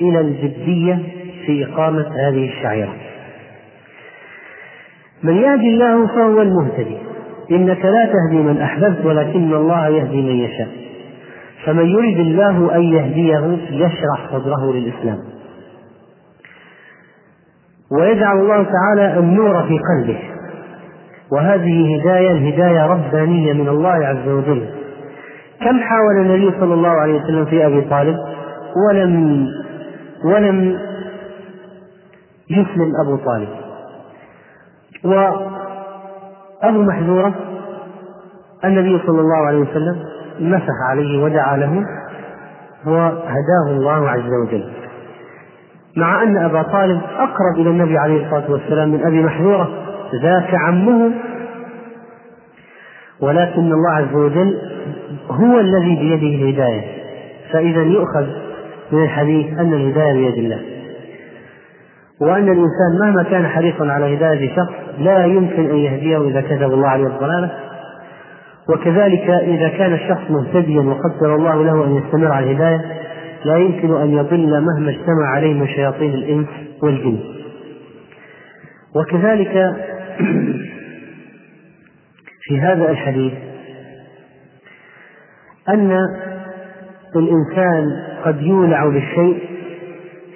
إلى 0.00 0.20
الجدية 0.20 0.98
في 1.46 1.64
إقامة 1.64 2.06
هذه 2.28 2.48
الشعيرة. 2.48 2.94
من 5.22 5.36
يهدي 5.36 5.68
الله 5.74 6.06
فهو 6.06 6.42
المهتدي. 6.42 6.96
إنك 7.50 7.84
لا 7.84 8.06
تهدي 8.06 8.42
من 8.42 8.60
أحببت 8.60 9.04
ولكن 9.04 9.54
الله 9.54 9.88
يهدي 9.88 10.22
من 10.22 10.36
يشاء. 10.36 10.68
فمن 11.64 11.86
يرد 11.86 12.18
الله 12.18 12.76
أن 12.76 12.82
يهديه 12.82 13.58
يشرح 13.70 14.30
صدره 14.32 14.72
للإسلام. 14.72 15.18
ويجعل 18.00 18.36
الله 18.36 18.62
تعالى 18.62 19.18
النور 19.18 19.62
في 19.62 19.78
قلبه. 19.78 20.18
وهذه 21.32 22.00
هداية 22.00 22.30
الهداية 22.30 22.86
ربانية 22.86 23.52
من 23.52 23.68
الله 23.68 24.06
عز 24.06 24.28
وجل. 24.28 24.83
كم 25.64 25.80
حاول 25.80 26.16
النبي 26.16 26.60
صلى 26.60 26.74
الله 26.74 26.88
عليه 26.88 27.20
وسلم 27.22 27.44
في 27.44 27.66
أبي 27.66 27.80
طالب؟ 27.80 28.16
ولم 28.88 29.46
ولم 30.24 30.78
يسلم 32.50 32.92
أبو 33.04 33.16
طالب. 33.16 33.48
وأبو 35.04 36.82
محذورة 36.82 37.34
النبي 38.64 39.02
صلى 39.06 39.20
الله 39.20 39.46
عليه 39.46 39.58
وسلم 39.58 39.96
مسح 40.40 40.90
عليه 40.90 41.24
ودعا 41.24 41.56
له 41.56 41.84
وهداه 42.86 43.66
الله 43.68 44.10
عز 44.10 44.30
وجل. 44.42 44.72
مع 45.96 46.22
أن 46.22 46.36
أبا 46.36 46.62
طالب 46.62 47.00
أقرب 47.18 47.54
إلى 47.56 47.70
النبي 47.70 47.98
عليه 47.98 48.24
الصلاة 48.26 48.50
والسلام 48.52 48.88
من 48.88 49.06
أبي 49.06 49.22
محذورة 49.22 49.68
ذاك 50.22 50.54
عمه 50.54 51.10
ولكن 53.20 53.72
الله 53.72 53.90
عز 53.90 54.14
وجل 54.14 54.58
هو 55.30 55.60
الذي 55.60 55.96
بيده 55.96 56.36
الهداية. 56.36 56.82
فإذا 57.52 57.82
يؤخذ 57.82 58.26
من 58.92 59.02
الحديث 59.02 59.58
أن 59.58 59.72
الهداية 59.72 60.12
بيد 60.12 60.38
الله. 60.44 60.60
وأن 62.20 62.42
الإنسان 62.42 62.98
مهما 63.00 63.22
كان 63.22 63.46
حريصا 63.46 63.86
على 63.86 64.16
هداية 64.16 64.56
شخص 64.56 64.72
لا 64.98 65.24
يمكن 65.24 65.70
أن 65.70 65.76
يهديه 65.76 66.28
إذا 66.28 66.40
كتب 66.40 66.72
الله 66.72 66.88
عليه 66.88 67.06
الضلالة 67.06 67.50
وكذلك 68.68 69.30
إذا 69.30 69.68
كان 69.68 69.92
الشخص 69.92 70.30
مهتديا 70.30 70.80
وقدر 70.80 71.34
الله 71.34 71.64
له 71.64 71.84
أن 71.84 71.96
يستمر 71.96 72.32
على 72.32 72.50
الهداية 72.50 72.80
لا 73.44 73.56
يمكن 73.56 73.94
أن 73.96 74.10
يضل 74.10 74.60
مهما 74.60 74.90
اجتمع 74.90 75.26
عليه 75.34 75.54
من 75.54 75.66
شياطين 75.66 76.14
الإنس 76.14 76.46
والجن. 76.82 77.18
وكذلك 78.96 79.54
في 82.44 82.60
هذا 82.60 82.90
الحديث 82.90 83.32
أن 85.68 85.98
الإنسان 87.16 88.02
قد 88.24 88.42
يولع 88.42 88.86
بالشيء 88.86 89.48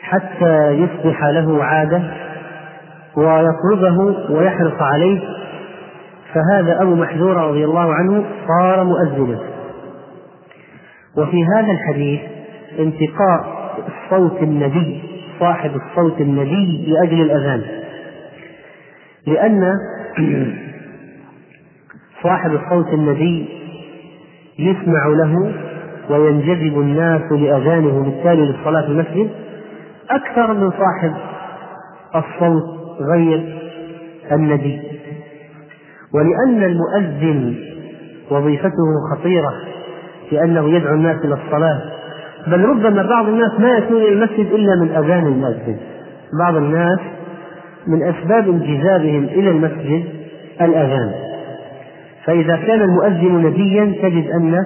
حتى 0.00 0.70
يصبح 0.70 1.24
له 1.24 1.64
عادة 1.64 2.02
ويطلبه 3.16 4.30
ويحرص 4.30 4.82
عليه 4.82 5.20
فهذا 6.34 6.82
أبو 6.82 6.94
محذورة 6.94 7.40
رضي 7.40 7.64
الله 7.64 7.94
عنه 7.94 8.24
صار 8.48 8.84
مؤذنا. 8.84 9.40
وفي 11.16 11.44
هذا 11.44 11.72
الحديث 11.72 12.20
انتقاء 12.78 13.58
صوت 14.10 14.42
النبي 14.42 15.02
صاحب 15.40 15.70
الصوت 15.76 16.20
النبي 16.20 16.86
لأجل 16.86 17.20
الأذان 17.20 17.62
لأن 19.26 19.72
صاحب 22.22 22.50
الصوت 22.50 22.88
النبي 22.94 23.48
يسمع 24.59 25.07
له 25.07 25.52
وينجذب 26.11 26.81
الناس 26.81 27.33
لأذانه 27.33 28.02
بالتالي 28.02 28.46
للصلاة 28.46 28.83
في 28.83 28.88
المسجد 28.88 29.31
أكثر 30.11 30.54
من 30.54 30.70
صاحب 30.70 31.14
الصوت 32.14 32.64
غير 33.00 33.59
النبي 34.33 34.81
ولأن 36.14 36.62
المؤذن 36.62 37.54
وظيفته 38.31 38.85
خطيرة 39.12 39.52
لأنه 40.33 40.70
يدعو 40.70 40.94
الناس 40.94 41.24
إلى 41.24 41.35
الصلاة 41.35 41.81
بل 42.46 42.64
ربما 42.64 43.02
بعض 43.02 43.28
الناس 43.28 43.61
ما 43.61 43.68
يأتون 43.68 44.02
إلى 44.02 44.12
المسجد 44.12 44.52
إلا 44.52 44.76
من 44.76 44.88
أذان 44.90 45.26
المؤذن 45.26 45.76
بعض 46.40 46.57
الناس 46.57 46.98
من 47.87 48.02
أسباب 48.02 48.48
انجذابهم 48.48 49.24
إلى 49.24 49.50
المسجد 49.50 50.04
الأذان. 50.61 51.27
فإذا 52.28 52.56
كان 52.56 52.80
المؤذن 52.80 53.46
نبيا 53.46 53.84
تجد 54.02 54.30
أن 54.30 54.64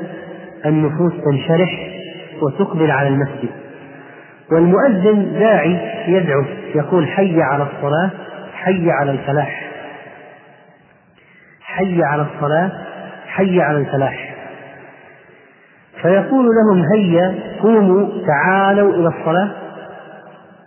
النفوس 0.67 1.13
تنشرح 1.25 1.91
وتقبل 2.43 2.91
على 2.91 3.09
المسجد. 3.09 3.51
والمؤذن 4.53 5.39
داعي 5.39 5.79
يدعو 6.09 6.45
يقول 6.75 7.09
حي 7.09 7.43
على 7.43 7.63
الصلاة 7.63 8.11
حي 8.55 8.91
على 8.91 9.11
الفلاح. 9.11 9.71
حي 11.61 12.03
على 12.03 12.27
الصلاة 12.35 12.73
حي 13.27 13.61
على 13.61 13.79
الفلاح. 13.79 14.35
فيقول 16.03 16.47
لهم 16.47 16.85
هيا 16.95 17.35
قوموا 17.63 18.09
تعالوا 18.27 18.95
إلى 18.95 19.09
الصلاة. 19.09 19.51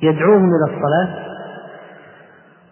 يدعوهم 0.02 0.50
إلى 0.50 0.76
الصلاة. 0.76 1.25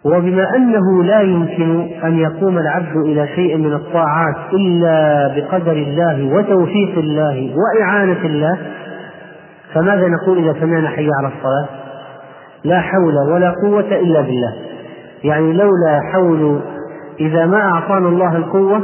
وبما 0.05 0.55
أنه 0.55 1.03
لا 1.03 1.21
يمكن 1.21 1.89
أن 2.03 2.19
يقوم 2.19 2.57
العبد 2.57 2.95
إلى 3.05 3.27
شيء 3.27 3.57
من 3.57 3.73
الطاعات 3.73 4.35
إلا 4.53 5.27
بقدر 5.35 5.71
الله 5.71 6.35
وتوفيق 6.35 6.97
الله 6.97 7.55
وإعانة 7.55 8.25
الله 8.25 8.57
فماذا 9.73 10.07
نقول 10.07 10.37
إذا 10.37 10.59
سمعنا 10.59 10.89
حي 10.89 11.07
على 11.19 11.27
الصلاة؟ 11.27 11.67
لا 12.63 12.81
حول 12.81 13.31
ولا 13.31 13.55
قوة 13.63 13.99
إلا 13.99 14.21
بالله. 14.21 14.53
يعني 15.23 15.53
لولا 15.53 16.01
حول 16.13 16.59
إذا 17.19 17.45
ما 17.45 17.61
أعطانا 17.61 18.07
الله 18.07 18.35
القوة 18.35 18.81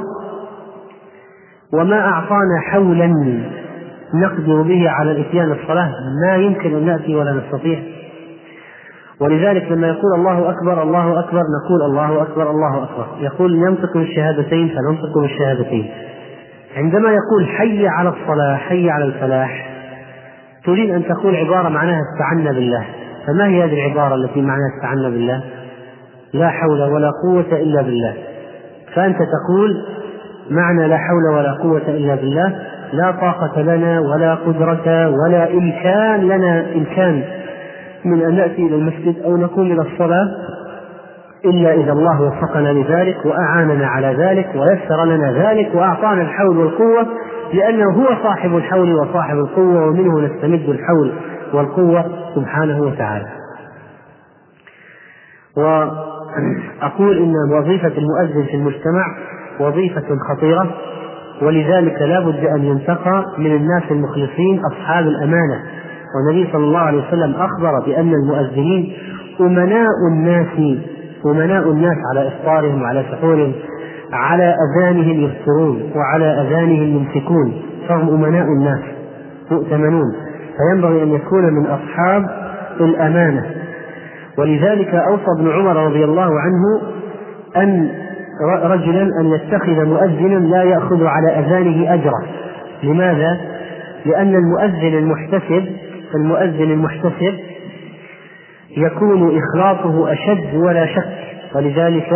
وما 1.73 1.99
أعطانا 1.99 2.59
حولا 2.71 3.07
نقدر 4.13 4.61
به 4.61 4.89
على 4.89 5.11
الإتيان 5.11 5.51
الصلاة 5.51 5.91
ما 6.25 6.35
يمكن 6.35 6.75
أن 6.75 6.85
نأتي 6.85 7.15
ولا 7.15 7.33
نستطيع. 7.33 7.79
ولذلك 9.21 9.71
لما 9.71 9.87
يقول 9.87 10.13
الله 10.15 10.49
أكبر 10.49 10.83
الله 10.83 11.19
أكبر 11.19 11.41
نقول 11.63 11.81
الله 11.85 12.21
أكبر 12.21 12.51
الله 12.51 12.83
أكبر. 12.83 13.07
يقول 13.19 13.55
ينطق 13.55 13.93
بالشهادتين 13.93 14.67
فننطق 14.67 15.17
بالشهادتين 15.21 15.89
عندما 16.77 17.09
يقول 17.09 17.47
حي 17.47 17.87
على 17.87 18.09
الصلاة 18.09 18.55
حي 18.55 18.89
على 18.89 19.05
الفلاح 19.05 19.69
تريد 20.65 20.89
أن 20.89 21.03
تقول 21.07 21.35
عبارة 21.35 21.69
معناها 21.69 22.01
استعنا 22.13 22.51
بالله. 22.51 22.85
فما 23.27 23.47
هي 23.47 23.63
هذه 23.63 23.73
العبارة 23.73 24.15
التي 24.15 24.41
معناها 24.41 24.69
استعنا 24.77 25.09
بالله؟ 25.09 25.43
لا 26.33 26.49
حول 26.49 26.81
ولا 26.81 27.11
قوة 27.23 27.59
إلا 27.59 27.81
بالله. 27.81 28.13
فأنت 28.95 29.17
تقول 29.17 29.85
معنى 30.49 30.87
لا 30.87 30.97
حول 30.97 31.37
ولا 31.37 31.51
قوة 31.51 31.87
إلا 31.87 32.15
بالله 32.15 32.55
لا 32.93 33.11
طاقة 33.11 33.61
لنا 33.61 33.99
ولا 33.99 34.35
قدرة 34.35 35.09
ولا 35.09 35.53
إمكان 35.53 36.19
لنا 36.19 36.65
إمكان 36.75 37.23
من 38.05 38.21
أن 38.21 38.35
نأتي 38.35 38.65
إلى 38.65 38.75
المسجد 38.75 39.15
أو 39.25 39.37
نقوم 39.37 39.71
إلى 39.71 39.81
الصلاة 39.81 40.27
إلا 41.45 41.73
إذا 41.73 41.91
الله 41.91 42.21
وفقنا 42.21 42.73
لذلك 42.73 43.25
وأعاننا 43.25 43.87
على 43.87 44.07
ذلك 44.07 44.49
ويسر 44.55 45.05
لنا 45.05 45.31
ذلك 45.33 45.75
وأعطانا 45.75 46.21
الحول 46.21 46.57
والقوة 46.57 47.07
لأنه 47.53 47.91
هو 47.91 48.07
صاحب 48.23 48.55
الحول 48.55 48.93
وصاحب 48.95 49.37
القوة 49.37 49.85
ومنه 49.85 50.19
نستمد 50.19 50.69
الحول 50.69 51.13
والقوة 51.53 52.05
سبحانه 52.35 52.81
وتعالى. 52.81 53.27
وأقول 55.57 57.17
إن 57.17 57.33
وظيفة 57.57 57.91
المؤذن 57.97 58.45
في 58.45 58.53
المجتمع 58.55 59.05
وظيفة 59.59 60.05
خطيرة 60.29 60.69
ولذلك 61.41 62.01
لا 62.01 62.19
بد 62.19 62.45
أن 62.45 62.63
ينتقى 62.63 63.25
من 63.37 63.55
الناس 63.55 63.83
المخلصين 63.91 64.61
أصحاب 64.71 65.07
الأمانة 65.07 65.63
والنبي 66.15 66.51
صلى 66.51 66.63
الله 66.63 66.79
عليه 66.79 67.07
وسلم 67.07 67.35
أخبر 67.35 67.79
بأن 67.85 68.13
المؤذنين 68.13 68.93
أمناء 69.41 69.87
الناس 70.11 70.77
أمناء 71.25 71.71
الناس 71.71 71.97
على 72.11 72.27
إفطارهم 72.27 72.81
وعلى 72.81 73.05
سحورهم 73.11 73.53
على 74.13 74.55
أذانهم 74.55 75.23
يفطرون 75.23 75.91
وعلى 75.95 76.25
أذانهم 76.25 76.97
يمسكون 76.97 77.53
فهم 77.87 78.09
أمناء 78.09 78.45
الناس 78.45 78.79
مؤتمنون. 79.51 80.15
فينبغي 80.57 81.03
أن 81.03 81.13
يكون 81.13 81.53
من 81.53 81.65
أصحاب 81.65 82.29
الأمانة. 82.81 83.45
ولذلك 84.37 84.95
أوصى 84.95 85.25
ابن 85.39 85.51
عمر 85.51 85.85
رضي 85.85 86.03
الله 86.03 86.39
عنه 86.39 86.81
أن 87.57 87.89
رجلا 88.63 89.01
أن 89.01 89.25
يتخذ 89.25 89.85
مؤذنا 89.85 90.39
لا 90.39 90.63
يأخذ 90.63 91.05
على 91.05 91.27
أذانه 91.27 91.93
أجرا. 91.93 92.21
لماذا؟ 92.83 93.37
لأن 94.05 94.35
المؤذن 94.35 94.97
المحتسب 94.97 95.65
المؤذن 96.15 96.71
المحتسب 96.71 97.39
يكون 98.77 99.37
إخلاصه 99.37 100.13
أشد 100.13 100.55
ولا 100.55 100.85
شك 100.85 101.19
ولذلك 101.55 102.11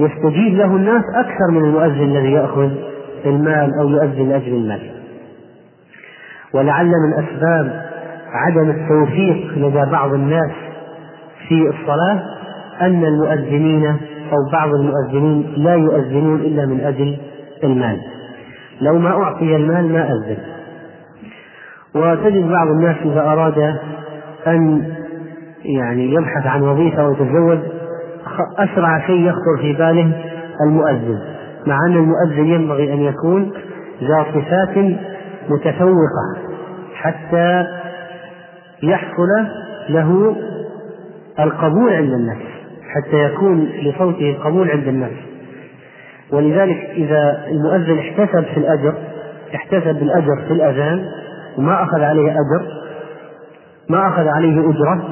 يستجيب 0.00 0.54
له 0.54 0.76
الناس 0.76 1.02
أكثر 1.16 1.50
من 1.50 1.64
المؤذن 1.64 2.16
الذي 2.16 2.32
يأخذ 2.32 2.70
المال 3.26 3.74
أو 3.80 3.88
يؤذن 3.88 4.28
لأجل 4.28 4.54
المال. 4.54 4.80
ولعل 6.54 6.86
من 6.86 7.24
أسباب 7.24 7.82
عدم 8.32 8.70
التوفيق 8.70 9.52
لدى 9.56 9.90
بعض 9.90 10.12
الناس 10.12 10.50
في 11.48 11.68
الصلاة 11.68 12.22
أن 12.80 13.04
المؤذنين 13.04 13.86
أو 14.32 14.50
بعض 14.52 14.68
المؤذنين 14.74 15.52
لا 15.56 15.74
يؤذنون 15.74 16.40
إلا 16.40 16.66
من 16.66 16.80
أجل 16.80 17.16
المال. 17.64 18.00
لو 18.80 18.98
ما 18.98 19.10
أعطي 19.10 19.56
المال 19.56 19.92
ما 19.92 20.12
أذن. 20.12 20.36
وتجد 21.94 22.48
بعض 22.48 22.68
الناس 22.68 22.96
إذا 23.04 23.20
أراد 23.20 23.76
أن 24.46 24.92
يعني 25.64 26.14
يبحث 26.14 26.46
عن 26.46 26.62
وظيفة 26.62 27.02
أو 27.02 27.12
يتزوج 27.12 27.58
أسرع 28.58 29.06
شيء 29.06 29.20
يخطر 29.20 29.56
في 29.60 29.72
باله 29.72 30.12
المؤذن. 30.66 31.18
مع 31.66 31.78
أن 31.86 31.96
المؤذن 31.96 32.46
ينبغي 32.46 32.92
أن 32.92 33.00
يكون 33.00 33.52
ذا 34.02 34.26
صفات 34.34 34.76
متفوقة 35.48 36.36
حتى 36.94 37.66
يحصل 38.82 39.28
له 39.88 40.36
القبول 41.40 41.92
عند 41.92 42.12
الناس 42.12 42.42
حتى 42.94 43.24
يكون 43.24 43.64
لصوته 43.64 44.30
القبول 44.30 44.70
عند 44.70 44.88
الناس 44.88 45.12
ولذلك 46.32 46.90
إذا 46.96 47.46
المؤذن 47.48 47.98
احتسب 47.98 48.44
في 48.44 48.56
الأجر 48.56 48.94
احتسب 49.54 49.94
بالأجر 49.94 50.36
في 50.48 50.52
الأذان 50.52 51.04
وما 51.60 51.82
أخذ 51.82 52.00
عليه 52.00 52.30
أجر 52.30 52.66
ما 53.90 54.08
أخذ 54.08 54.28
عليه 54.28 54.60
أجرة 54.60 55.02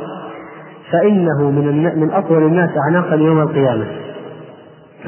فإنه 0.93 1.51
من 1.51 2.01
من 2.01 2.11
أطول 2.11 2.43
الناس 2.43 2.71
أعناقا 2.87 3.17
يوم 3.17 3.41
القيامة. 3.41 3.85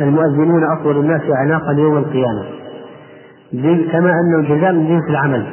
المؤذنون 0.01 0.63
أطول 0.79 0.97
الناس 0.97 1.21
أعناقا 1.31 1.73
يوم 1.73 1.99
القيامة. 1.99 2.45
كما 3.93 4.11
أن 4.11 4.41
الجزاء 4.41 4.73
من 4.73 4.89
جنس 4.89 5.11
العمل. 5.11 5.47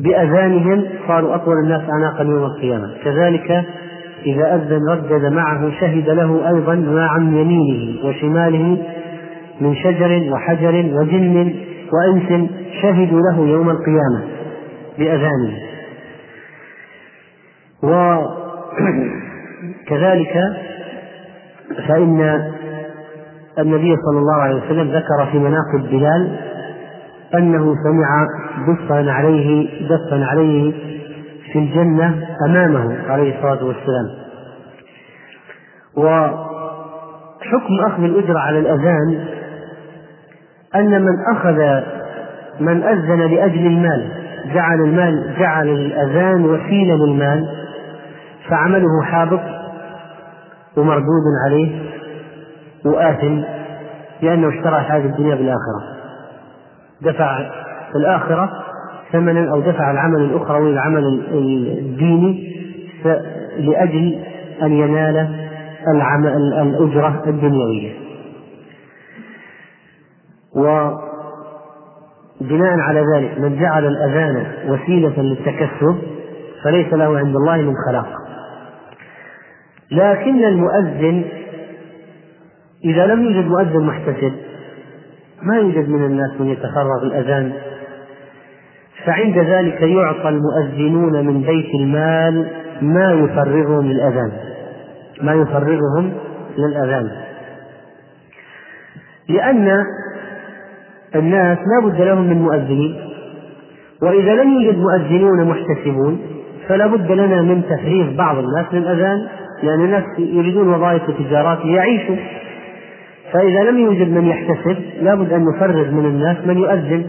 بأذانهم 0.00 0.84
صاروا 1.08 1.34
أطول 1.34 1.54
الناس 1.64 1.82
أعناقا 1.90 2.24
يوم 2.24 2.44
القيامة. 2.44 2.88
كذلك 3.04 3.64
إذا 4.26 4.54
أذن 4.54 4.88
ردد 4.88 5.32
معه 5.32 5.70
شهد 5.80 6.10
له 6.10 6.48
أيضا 6.48 6.74
ما 6.74 7.06
عن 7.06 7.36
يمينه 7.36 8.06
وشماله 8.06 8.78
من 9.60 9.74
شجر 9.74 10.32
وحجر 10.32 10.90
وجن 10.94 11.54
وإنس 11.92 12.50
شهدوا 12.82 13.20
له 13.20 13.46
يوم 13.46 13.70
القيامة. 13.70 14.31
بأذانه. 14.98 15.58
وكذلك 19.90 20.34
فإن 21.88 22.20
النبي 23.58 23.96
صلى 23.96 24.18
الله 24.18 24.34
عليه 24.42 24.54
وسلم 24.54 24.88
ذكر 24.90 25.26
في 25.32 25.38
مناقب 25.38 25.90
بلال 25.90 26.36
أنه 27.34 27.74
سمع 27.74 28.26
دفا 28.68 29.12
عليه 29.12 29.68
دفا 29.88 30.24
عليه 30.24 30.72
في 31.52 31.58
الجنة 31.58 32.28
أمامه 32.48 33.10
عليه 33.10 33.36
الصلاة 33.36 33.64
والسلام. 33.64 34.22
وحكم 35.96 37.74
أخذ 37.86 38.02
الأجرة 38.02 38.38
على 38.38 38.58
الأذان 38.58 39.24
أن 40.74 41.02
من 41.02 41.14
أخذ 41.36 41.82
من 42.60 42.82
أذن 42.82 43.20
لأجل 43.20 43.66
المال 43.66 44.21
جعل 44.46 44.80
المال 44.80 45.34
جعل 45.38 45.68
الأذان 45.68 46.44
وسيلة 46.44 46.94
للمال 46.94 47.48
فعمله 48.48 49.02
حابط 49.04 49.40
ومردود 50.76 51.24
عليه 51.46 51.82
وآثم 52.84 53.40
لأنه 54.22 54.48
اشترى 54.48 54.76
هذه 54.76 55.04
الدنيا 55.04 55.34
بالآخرة. 55.34 55.82
دفع 57.02 57.38
في 57.92 57.98
الآخرة 57.98 58.52
ثمنا 59.12 59.50
أو 59.52 59.60
دفع 59.60 59.90
العمل 59.90 60.20
الأخروي 60.20 60.72
العمل 60.72 61.04
الديني 61.78 62.52
لأجل 63.58 64.18
أن 64.62 64.72
ينال 64.72 65.28
الأجرة 66.62 67.22
الدنيوية. 67.26 67.92
وبناء 72.42 72.80
على 72.80 73.04
ذلك 73.16 73.38
من 73.38 73.60
جعل 73.60 73.86
الأذان 73.86 74.46
وسيلة 74.66 75.22
للتكسب 75.22 75.98
فليس 76.64 76.92
له 76.92 77.18
عند 77.18 77.36
الله 77.36 77.56
من 77.56 77.74
خلاق. 77.86 78.08
لكن 79.90 80.44
المؤذن 80.44 81.24
إذا 82.84 83.06
لم 83.06 83.22
يوجد 83.22 83.48
مؤذن 83.48 83.86
محتسب 83.86 84.32
ما 85.42 85.56
يوجد 85.56 85.88
من 85.88 86.04
الناس 86.04 86.40
من 86.40 86.46
يتفرغ 86.46 87.02
الأذان. 87.02 87.52
فعند 89.04 89.38
ذلك 89.38 89.82
يعطى 89.82 90.28
المؤذنون 90.28 91.26
من 91.26 91.42
بيت 91.42 91.74
المال 91.74 92.46
ما 92.82 93.12
يفرغهم 93.12 93.86
للأذان. 93.86 94.32
ما 95.22 95.32
يفرغهم 95.32 96.12
للأذان. 96.58 97.10
لأن 99.28 99.84
الناس 101.14 101.58
لا 101.58 101.88
بد 101.88 102.00
لهم 102.00 102.26
من 102.26 102.42
مؤذنين. 102.42 102.96
وإذا 104.02 104.34
لم 104.34 104.52
يوجد 104.52 104.78
مؤذنون 104.78 105.44
محتسبون 105.44 106.20
فلا 106.68 106.86
بد 106.86 107.12
لنا 107.12 107.42
من 107.42 107.62
تفريغ 107.70 108.16
بعض 108.16 108.36
الناس 108.38 108.66
للأذان 108.72 109.26
لأن 109.62 109.84
الناس 109.84 110.04
يريدون 110.18 110.68
وظائف 110.68 111.08
وتجارات 111.08 111.64
ليعيشوا. 111.64 112.16
فإذا 113.32 113.70
لم 113.70 113.78
يوجد 113.78 114.08
من 114.08 114.26
يحتسب 114.26 114.76
لا 115.02 115.14
بد 115.14 115.32
أن 115.32 115.44
نفرغ 115.44 115.90
من 115.90 116.06
الناس 116.06 116.36
من 116.46 116.58
يؤذن. 116.58 117.04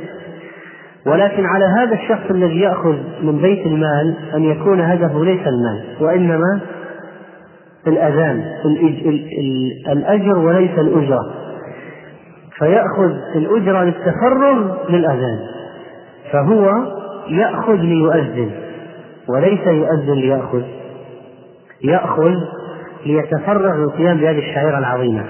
ولكن 1.08 1.46
على 1.46 1.66
هذا 1.66 1.94
الشخص 1.94 2.32
الذي 2.32 2.60
يأخذ 2.60 2.96
من 3.24 3.38
بيت 3.38 3.66
المال 3.66 4.16
أن 4.36 4.44
يكون 4.44 4.82
هدفه 4.82 5.26
ليس 5.26 5.48
المال 5.48 5.84
وإنما 6.02 6.60
الأذان 7.88 8.44
الأجر 9.92 10.38
وليس 10.38 10.80
الأجرة. 10.80 11.43
فيأخذ 12.64 13.12
الأجرة 13.36 13.84
للتفرغ 13.84 14.76
للأذان. 14.90 15.40
فهو 16.32 16.72
يأخذ 17.28 17.76
ليؤذن 17.76 18.52
وليس 19.30 19.68
يؤذن 19.68 20.14
ليأخذ. 20.14 20.62
يأخذ 21.84 22.34
ليتفرغ 23.06 23.78
للقيام 23.78 24.18
بهذه 24.18 24.40
الشعيرة 24.40 24.78
العظيمة. 24.78 25.24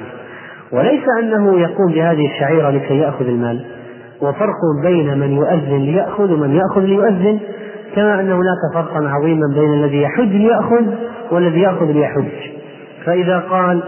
وليس 0.72 1.04
أنه 1.20 1.60
يقوم 1.60 1.92
بهذه 1.92 2.26
الشعيرة 2.26 2.70
لكي 2.70 2.98
يأخذ 2.98 3.28
المال. 3.28 3.66
وفرق 4.22 4.60
بين 4.84 5.20
من 5.20 5.32
يؤذن 5.32 5.78
ليأخذ 5.78 6.34
ومن 6.34 6.56
يأخذ 6.56 6.82
ليؤذن 6.82 7.40
كما 7.96 8.20
أن 8.20 8.32
هناك 8.32 8.74
فرقا 8.74 9.10
عظيما 9.10 9.48
بين 9.56 9.74
الذي 9.74 10.02
يحج 10.02 10.32
ليأخذ 10.32 10.86
والذي 11.32 11.62
يأخذ 11.62 11.86
ليحج. 11.86 12.54
فإذا 13.06 13.40
قال 13.40 13.84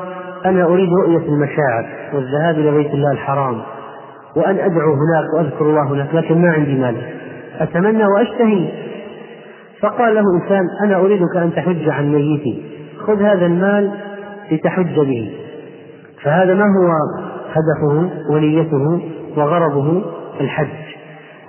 أنا 0.46 0.64
أريد 0.64 0.90
رؤية 0.94 1.28
المشاعر 1.28 1.86
والذهاب 2.14 2.56
إلى 2.56 2.72
بيت 2.72 2.94
الله 2.94 3.12
الحرام 3.12 3.62
وأن 4.36 4.60
أدعو 4.60 4.94
هناك 4.94 5.34
وأذكر 5.38 5.66
الله 5.66 5.84
هناك 5.84 6.16
لكن 6.16 6.42
ما 6.42 6.54
عندي 6.54 6.76
مال. 6.76 6.96
أتمنى 7.60 8.06
وأشتهي. 8.06 8.70
فقال 9.82 10.16
له 10.16 10.22
إنسان 10.36 10.64
أنا 10.84 10.96
أريدك 10.96 11.36
أن 11.36 11.54
تحج 11.56 11.90
عن 11.90 12.12
ميتي. 12.12 12.66
خذ 13.00 13.22
هذا 13.22 13.46
المال 13.46 13.92
لتحج 14.52 15.00
به. 15.00 15.34
فهذا 16.24 16.54
ما 16.54 16.64
هو 16.64 16.92
هدفه 17.52 18.10
ونيته 18.32 19.02
وغرضه؟ 19.38 20.04
الحج. 20.42 20.86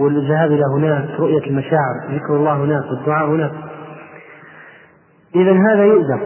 والذهاب 0.00 0.52
إلى 0.52 0.64
هناك 0.76 1.04
رؤية 1.18 1.46
المشاعر 1.46 1.94
ذكر 2.10 2.36
الله 2.36 2.56
هناك 2.56 2.84
والدعاء 2.90 3.26
هناك. 3.26 3.52
إذا 5.34 5.52
هذا 5.52 5.84
يؤذر. 5.84 6.20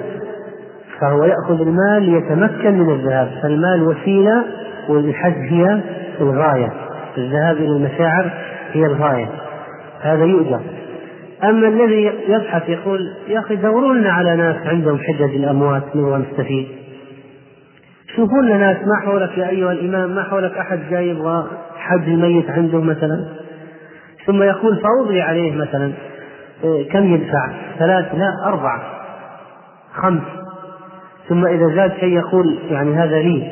فهو 1.00 1.24
يأخذ 1.24 1.60
المال 1.60 2.02
ليتمكن 2.02 2.78
من 2.78 2.90
الذهاب 2.94 3.30
فالمال 3.42 3.82
وسيلة 3.82 4.44
والحج 4.88 5.52
هي 5.52 5.80
الغاية 6.20 6.72
الذهاب 7.18 7.56
إلى 7.56 7.76
المشاعر 7.76 8.30
هي 8.72 8.86
الغاية 8.86 9.28
هذا 10.00 10.24
يؤجر. 10.24 10.60
أما 11.44 11.68
الذي 11.68 12.12
يبحث 12.28 12.68
يقول 12.68 13.00
يا 13.28 13.38
أخي 13.38 13.56
دوروا 13.56 13.94
لنا 13.94 14.12
على 14.12 14.36
ناس 14.36 14.56
عندهم 14.66 14.98
حجج 14.98 15.34
الأموات 15.34 15.82
نبغى 15.96 16.18
نستفيد. 16.18 16.68
شوفوا 18.16 18.42
لنا 18.42 18.58
ناس 18.58 18.76
ما 18.76 19.00
حولك 19.04 19.38
يا 19.38 19.48
أيها 19.48 19.72
الإمام 19.72 20.14
ما 20.14 20.22
حولك 20.22 20.52
أحد 20.52 20.80
جاي 20.90 21.08
يبغى 21.08 21.46
حج 21.76 22.08
الميت 22.08 22.50
عنده 22.50 22.80
مثلا. 22.80 23.24
ثم 24.26 24.42
يقول 24.42 24.76
فوض 24.76 25.10
لي 25.10 25.22
عليه 25.22 25.56
مثلا 25.56 25.92
إيه، 26.64 26.88
كم 26.88 27.14
يدفع؟ 27.14 27.50
ثلاث 27.78 28.14
لا 28.14 28.48
أربعة 28.48 28.82
خمس. 29.92 30.39
ثم 31.30 31.46
إذا 31.46 31.74
زاد 31.76 31.92
شيء 32.00 32.18
يقول 32.18 32.58
يعني 32.70 32.94
هذا 32.94 33.18
لي. 33.18 33.50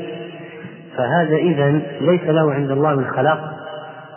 فهذا 0.97 1.37
إذا 1.37 1.71
ليس 2.01 2.23
له 2.25 2.53
عند 2.53 2.71
الله 2.71 2.95
من 2.95 3.05
خلاق. 3.05 3.53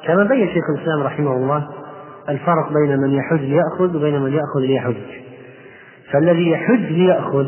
كما 0.07 0.23
بين 0.23 0.47
شيخ 0.47 0.63
الإسلام 0.75 1.03
رحمه 1.03 1.31
الله 1.31 1.67
الفرق 2.29 2.73
بين 2.73 2.97
من 2.97 3.11
يحج 3.11 3.39
ليأخذ 3.39 3.97
وبين 3.97 4.21
من 4.21 4.33
يأخذ 4.33 4.59
ليحج. 4.59 4.95
فالذي 6.11 6.49
يحج 6.49 6.91
ليأخذ 6.91 7.47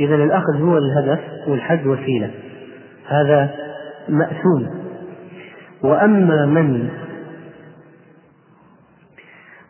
إذا 0.00 0.14
الأخذ 0.14 0.60
هو 0.60 0.78
الهدف 0.78 1.20
والحج 1.46 1.86
وسيلة. 1.86 2.30
هذا 3.08 3.50
مأثوم. 4.08 4.70
وأما 5.82 6.46
من 6.46 6.88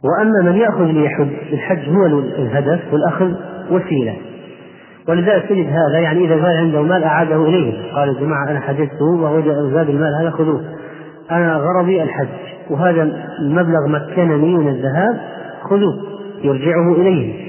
وأما 0.05 0.51
من 0.51 0.57
يأخذ 0.57 0.85
ليحج 0.85 1.29
الحج 1.53 1.89
هو 1.89 2.07
الهدف 2.19 2.81
والأخذ 2.93 3.35
وسيلة. 3.71 4.17
ولذلك 5.09 5.49
تجد 5.49 5.67
هذا 5.67 5.99
يعني 5.99 6.25
إذا 6.25 6.37
كان 6.37 6.57
عنده 6.57 6.83
مال 6.83 7.05
أعاده 7.05 7.45
إليه. 7.45 7.93
قال 7.95 8.09
يا 8.09 8.21
جماعة 8.21 8.51
أنا 8.51 8.61
حجزته 8.61 9.05
ووجد 9.05 9.73
زاد 9.73 9.89
المال 9.89 10.15
هذا 10.21 10.31
خذوه. 10.31 10.61
أنا 11.31 11.57
غرضي 11.57 12.03
الحج. 12.03 12.29
وهذا 12.71 13.03
المبلغ 13.41 13.89
مكنني 13.89 14.57
من 14.57 14.69
الذهاب 14.69 15.21
خذوه. 15.63 15.95
يرجعه 16.43 16.93
إليه. 16.93 17.47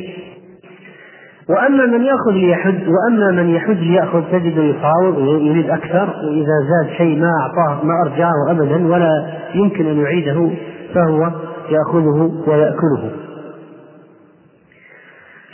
وأما 1.50 1.86
من 1.86 2.04
يأخذ 2.04 2.32
ليحج 2.32 2.88
وأما 2.88 3.32
من 3.32 3.50
يحج 3.50 3.78
ليأخذ 3.78 4.24
تجده 4.32 4.64
يفاوض 4.64 5.18
ويريد 5.18 5.70
أكثر. 5.70 6.10
وإذا 6.24 6.56
زاد 6.70 6.94
شيء 6.98 7.20
ما 7.20 7.32
أعطاه 7.42 7.86
ما 7.86 7.94
أرجعه 8.06 8.52
أبدا 8.52 8.88
ولا 8.88 9.28
يمكن 9.56 9.86
أن 9.86 10.00
يعيده 10.02 10.50
فهو 10.94 11.32
يأخذه 11.70 12.32
ويأكله. 12.48 13.27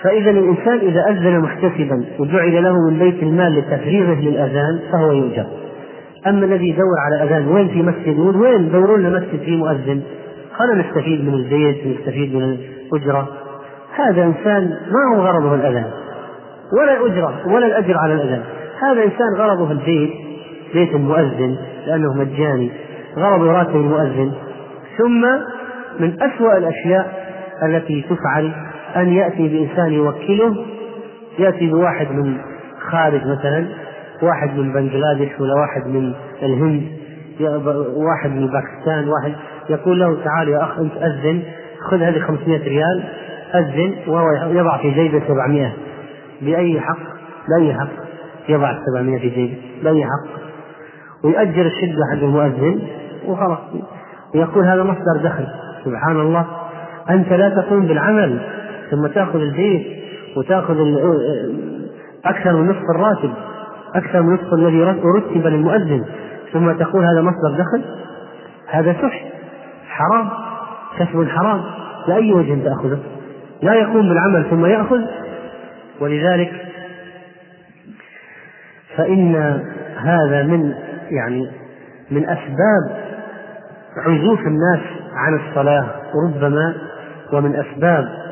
فإذا 0.04 0.30
الإنسان 0.30 0.80
إذا 0.80 1.02
أذن 1.10 1.40
محتسبا 1.40 2.06
وجعل 2.20 2.64
له 2.64 2.90
من 2.90 3.00
بيت 3.00 3.24
المال 3.24 3.60
لتفريغه 3.60 4.20
للأذان 4.20 4.80
فهو 4.92 5.12
يؤجر 5.12 5.46
أما 6.28 6.46
الذي 6.46 6.70
يدور 6.70 7.00
على 7.06 7.24
أذان 7.24 7.48
وين 7.48 7.68
في 7.68 7.82
مسجد 7.82 8.08
يقول 8.08 8.36
وين؟ 8.36 8.72
دوروا 8.72 8.98
لنا 8.98 9.10
مسجد 9.10 9.40
فيه 9.40 9.58
مؤذن. 9.58 10.02
خلنا 10.58 10.84
نستفيد 10.84 11.26
من 11.26 11.34
البيت 11.34 11.88
نستفيد 11.88 12.36
من 12.36 12.44
الأجرة. 12.44 13.28
هذا 13.96 14.24
إنسان 14.24 14.78
ما 14.92 15.16
هو 15.16 15.22
غرضه 15.22 15.56
الأذان. 15.56 15.92
ولا 16.80 17.02
الأجرة 17.02 17.34
ولا 17.48 17.66
الأجر 17.66 17.98
على 17.98 18.14
الأذان. 18.14 18.42
هذا 18.82 19.04
إنسان 19.04 19.36
غرضه 19.38 19.72
البيت 19.72 20.12
بيت 20.74 20.96
المؤذن 20.96 21.58
لأنه 21.88 22.14
مجاني. 22.14 22.72
غرضه 23.18 23.52
راتب 23.52 23.76
المؤذن. 23.76 24.32
ثم 24.98 25.22
من 26.00 26.22
أسوأ 26.22 26.58
الأشياء 26.58 27.24
التي 27.64 28.02
تفعل 28.02 28.52
أن 28.96 29.14
يأتي 29.14 29.48
بإنسان 29.48 29.94
يوكله 29.94 30.66
يأتي 31.40 31.70
بواحد 31.70 32.12
من 32.12 32.38
خارج 32.92 33.22
مثلا 33.28 33.68
واحد 34.22 34.58
من 34.58 34.74
بنجلاديش 34.74 35.40
ولا 35.40 35.54
واحد 35.54 35.88
من 35.88 36.14
الهند 36.44 36.84
واحد 37.96 38.30
من 38.30 38.48
باكستان 38.48 39.08
واحد 39.10 39.34
يقول 39.70 40.00
له 40.00 40.24
تعال 40.24 40.50
يا 40.50 40.64
أخ 40.64 40.80
أنت 40.80 40.94
أذن 40.98 41.42
خذ 41.90 41.98
هذه 41.98 42.20
500 42.20 42.64
ريال 42.64 43.04
أذن 43.56 43.96
وهو 44.08 44.28
يضع 44.52 44.78
في 44.78 44.92
جيبه 44.92 45.22
700 45.28 45.74
بأي 46.42 46.82
حق؟ 46.82 46.98
بأي 47.50 47.74
حق؟ 47.74 47.88
يضع 48.50 48.74
700 48.86 49.20
في 49.20 49.30
جيبه. 49.30 49.58
بأي 49.84 50.04
حق؟ 50.04 50.42
ويأجر 51.24 51.66
الشدة 51.66 52.06
حق 52.12 52.24
المؤذن 52.24 52.80
وخلاص. 53.26 53.60
ويقول 54.36 54.66
هذا 54.66 54.84
مصدر 54.84 55.24
دخل. 55.24 55.48
سبحان 55.86 56.20
الله. 56.20 56.46
أنت 57.10 57.34
لا 57.34 57.50
تقوم 57.50 57.88
بالعمل. 57.88 58.42
ثم 58.92 59.08
تأخذ 59.08 59.40
البيت 59.40 59.88
وتأخذ 60.38 60.78
أكثر 62.26 62.54
من 62.54 62.70
نصف 62.70 62.84
الراتب 62.96 63.34
أكثر 63.96 64.22
من 64.22 64.34
نصف 64.34 64.54
الذي 64.54 64.84
رتب 64.84 65.48
للمؤذن. 65.48 66.06
ثم 66.54 66.72
تقول 66.72 67.06
هذا 67.06 67.22
مصدر 67.22 67.58
دخل؟ 67.58 67.84
هذا 68.70 68.94
سحت 68.94 69.26
حرام. 69.88 70.30
كسب 71.00 71.28
حرام. 71.28 71.62
بأي 72.08 72.34
وجه 72.34 72.64
تأخذه. 72.64 73.00
لا 73.62 73.74
يقوم 73.74 74.10
بالعمل 74.10 74.46
ثم 74.50 74.66
يأخذ. 74.66 75.02
ولذلك 76.00 76.54
فإن 78.98 79.36
هذا 79.98 80.44
من 80.44 80.74
يعني 81.12 81.52
من 82.12 82.30
أسباب 82.30 83.04
عزوف 83.98 84.40
الناس 84.40 84.80
عن 85.14 85.40
الصلاة 85.40 85.86
ربما 86.26 86.76
ومن 87.34 87.56
أسباب 87.56 88.23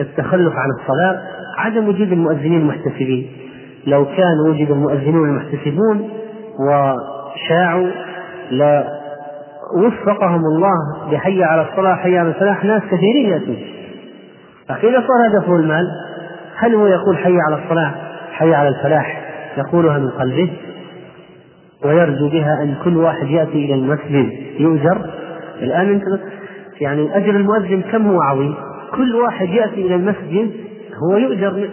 التخلف 0.00 0.52
عن 0.52 0.68
الصلاة 0.80 1.22
عدم 1.58 1.88
وجود 1.88 2.12
المؤذنين 2.12 2.60
المحتسبين. 2.60 3.26
لو 3.86 4.04
كان 4.04 4.40
وجد 4.48 4.70
المؤذنون 4.70 5.28
المحتسبون 5.28 6.10
وشاعوا 6.60 7.90
لا 8.50 8.84
وفقهم 9.76 10.40
الله 10.40 11.10
بحي 11.10 11.44
على 11.44 11.66
الصلاة 11.70 11.94
حي 11.94 12.18
على 12.18 12.28
الفلاح 12.28 12.64
ناس 12.64 12.82
كثيرين 12.82 13.30
يأتون. 13.30 13.56
لكن 14.70 14.88
إذا 14.88 15.04
صار 15.06 15.38
هدفه 15.38 15.56
المال. 15.56 15.86
هل 16.56 16.74
هو 16.74 16.86
يقول 16.86 17.16
حي 17.16 17.36
على 17.48 17.64
الصلاة 17.64 17.94
حي 18.32 18.54
على 18.54 18.68
الفلاح؟ 18.68 19.24
يقولها 19.58 19.98
من 19.98 20.10
قلبه. 20.10 20.50
ويرجو 21.84 22.28
بها 22.28 22.62
أن 22.62 22.74
كل 22.84 22.96
واحد 22.96 23.26
يأتي 23.26 23.64
إلى 23.64 23.74
المسجد 23.74 24.32
يؤجر. 24.58 25.10
الآن 25.62 25.88
أنت 25.88 26.20
يعني 26.80 27.16
أجر 27.16 27.30
المؤذن 27.30 27.82
كم 27.92 28.06
هو 28.06 28.22
عظيم؟ 28.22 28.54
كل 28.96 29.14
واحد 29.14 29.48
يأتي 29.48 29.86
إلى 29.86 29.94
المسجد 29.94 30.52
هو 31.02 31.16
يؤجر 31.16 31.68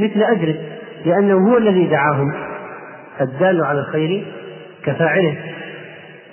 مثل 0.00 0.22
أجره 0.22 0.54
لأنه 1.06 1.50
هو 1.50 1.58
الذي 1.58 1.86
دعاهم. 1.86 2.32
الدال 3.20 3.64
على 3.64 3.80
الخير 3.80 4.24
كفاعله 4.84 5.36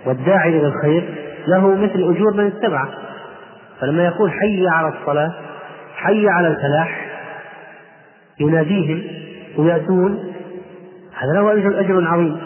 والداعي 0.06 0.49
إلى 0.49 0.67
الخير 0.67 1.04
له 1.47 1.75
مثل 1.75 2.13
أجور 2.15 2.34
من 2.34 2.45
اتبعه. 2.45 2.89
فلما 3.82 4.06
يقول 4.06 4.32
حي 4.32 4.67
على 4.67 4.93
الصلاة 4.99 5.32
حي 5.95 6.28
على 6.28 6.47
الفلاح 6.47 7.06
يناديهم 8.39 9.02
ويأتون 9.58 10.19
هذا 11.19 11.34
له 11.34 11.54
أجر 11.54 11.80
أجر 11.80 12.08
عظيم. 12.08 12.38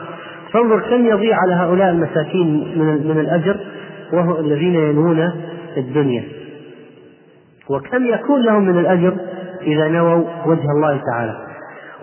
فانظر 0.51 0.79
كم 0.79 1.05
يضيع 1.05 1.37
على 1.37 1.53
هؤلاء 1.53 1.89
المساكين 1.89 2.79
من 2.79 3.07
من 3.07 3.19
الأجر 3.19 3.57
وهو 4.13 4.39
الذين 4.39 4.75
ينوون 4.75 5.31
الدنيا. 5.77 6.23
وكم 7.69 8.05
يكون 8.05 8.41
لهم 8.41 8.63
من 8.63 8.79
الأجر 8.79 9.13
إذا 9.61 9.87
نووا 9.87 10.23
وجه 10.45 10.71
الله 10.75 11.01
تعالى. 11.11 11.35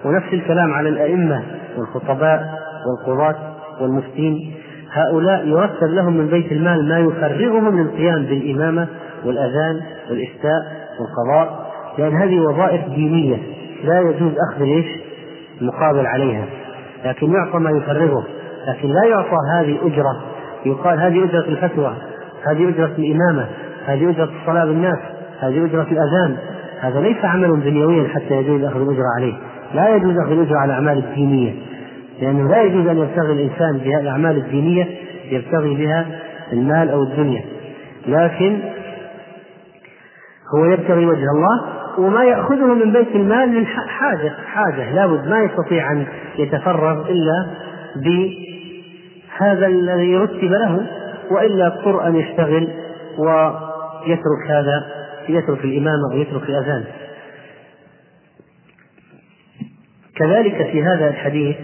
ونفس 0.04 0.32
الكلام 0.32 0.72
على 0.72 0.88
الأئمة 0.88 1.42
والخطباء 1.78 2.58
والقضاة 2.86 3.36
والمفتين. 3.80 4.54
هؤلاء 4.92 5.46
يرتب 5.46 5.86
لهم 5.86 6.16
من 6.16 6.26
بيت 6.26 6.52
المال 6.52 6.88
ما 6.88 6.98
يفرغهم 6.98 7.80
للقيام 7.80 8.22
بالإمامة 8.22 8.88
والأذان 9.24 9.80
والإفتاء 10.10 10.88
والقضاء 11.00 11.70
لأن 11.98 12.16
هذه 12.16 12.40
وظائف 12.40 12.88
دينية 12.88 13.36
لا 13.84 14.00
يجوز 14.00 14.32
أخذ 14.50 14.62
إيش؟ 14.62 14.86
مقابل 15.60 16.06
عليها. 16.06 16.44
لكن 17.04 17.32
يعطى 17.32 17.58
ما 17.58 17.70
يفرغه. 17.70 18.24
لكن 18.68 18.88
لا 18.88 19.04
يعطى 19.04 19.36
هذه 19.52 19.78
أجرة. 19.86 20.20
يقال 20.66 21.00
هذه 21.00 21.24
أجرة 21.24 21.44
الفتوى 21.48 21.96
هذه 22.46 22.68
أجرة 22.68 22.92
الإمامة 22.98 23.48
هذه 23.84 24.10
أجرة 24.10 24.30
الصلاة 24.42 24.64
بالناس. 24.64 24.98
هذه 25.40 25.64
أجرة 25.64 25.86
الأذان. 25.90 26.36
هذا 26.80 27.00
ليس 27.00 27.24
عملا 27.24 27.62
دنيويا 27.62 28.08
حتى 28.08 28.34
يجوز 28.34 28.64
أخذ 28.64 28.80
الأجرة 28.80 29.06
عليه. 29.16 29.34
لا 29.74 29.96
يجوز 29.96 30.18
أخذ 30.18 30.32
الأجرة 30.32 30.58
على 30.58 30.72
الأعمال 30.72 30.98
الدينية. 30.98 31.54
لأنه 32.20 32.48
لا 32.48 32.62
يجوز 32.62 32.86
أن 32.86 32.98
يبتغي 32.98 33.32
الإنسان 33.32 33.78
بها 33.78 34.00
الأعمال 34.00 34.36
الدينية 34.36 34.88
يبتغي 35.30 35.76
بها 35.76 36.06
المال 36.52 36.88
أو 36.88 37.02
الدنيا. 37.02 37.44
لكن 38.06 38.58
هو 40.56 40.64
يبتغي 40.64 41.06
وجه 41.06 41.26
الله 41.34 41.80
وما 41.98 42.24
يأخذه 42.24 42.74
من 42.74 42.92
بيت 42.92 43.14
المال 43.14 43.48
من 43.48 43.66
حاجة 43.66 44.32
حاجة. 44.46 44.94
لابد 44.94 45.28
ما 45.28 45.40
يستطيع 45.40 45.92
أن 45.92 46.06
يتفرغ 46.38 47.10
إلا 47.10 47.46
بهذا 47.96 49.66
الذي 49.66 50.16
رتب 50.16 50.44
له 50.44 50.86
وإلا 51.30 51.66
اضطر 51.66 52.06
أن 52.06 52.16
يشتغل 52.16 52.68
ويترك 53.18 54.50
هذا 54.50 54.99
يترك 55.34 55.64
الإمامة 55.64 56.14
ويترك 56.14 56.42
الأذان. 56.42 56.84
كذلك 60.16 60.70
في 60.72 60.82
هذا 60.82 61.08
الحديث 61.08 61.56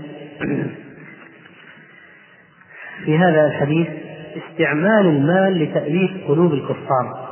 في 3.04 3.18
هذا 3.18 3.46
الحديث 3.46 3.88
استعمال 4.36 5.06
المال 5.06 5.62
لتأليف 5.62 6.10
قلوب 6.28 6.52
الكفار. 6.52 7.26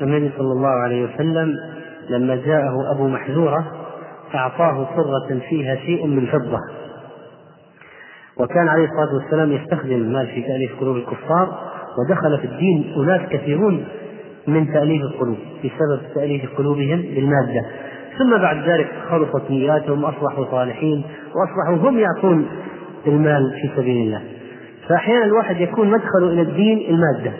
النبي 0.00 0.30
صلى 0.38 0.52
الله 0.52 0.68
عليه 0.68 1.04
وسلم 1.04 1.54
لما 2.08 2.36
جاءه 2.36 2.92
أبو 2.94 3.08
محذورة 3.08 3.72
أعطاه 4.34 4.88
صرة 4.96 5.40
فيها 5.48 5.76
شيء 5.76 6.06
من 6.06 6.26
فضة. 6.26 6.60
وكان 8.36 8.68
عليه 8.68 8.84
الصلاة 8.84 9.14
والسلام 9.14 9.52
يستخدم 9.52 9.92
المال 9.92 10.26
في 10.26 10.42
تأليف 10.42 10.80
قلوب 10.80 10.96
الكفار 10.96 11.70
ودخل 11.98 12.38
في 12.38 12.44
الدين 12.44 12.94
أناس 12.96 13.28
كثيرون. 13.30 13.88
من 14.48 14.72
تأليف 14.72 15.02
القلوب 15.02 15.38
بسبب 15.64 16.14
تأليف 16.14 16.58
قلوبهم 16.58 17.02
بالمادة. 17.02 17.66
ثم 18.18 18.38
بعد 18.38 18.68
ذلك 18.68 18.88
خلصت 19.10 19.50
نياتهم 19.50 20.04
أصبحوا 20.04 20.44
صالحين 20.50 21.02
وأصبحوا 21.34 21.90
هم 21.90 21.98
يعطون 21.98 22.46
المال 23.06 23.52
في 23.62 23.70
سبيل 23.76 24.06
الله. 24.06 24.22
فأحيانا 24.88 25.24
الواحد 25.24 25.60
يكون 25.60 25.90
مدخله 25.90 26.28
إلى 26.32 26.42
الدين 26.42 26.94
المادة. 26.94 27.32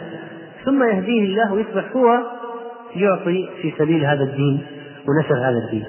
ثم 0.64 0.82
يهديه 0.82 1.24
الله 1.24 1.52
ويصبح 1.52 1.96
هو 1.96 2.18
يعطي 2.96 3.48
في 3.62 3.72
سبيل 3.78 4.04
هذا 4.04 4.22
الدين 4.24 4.60
ونشر 5.08 5.34
هذا 5.34 5.58
الدين. 5.66 5.84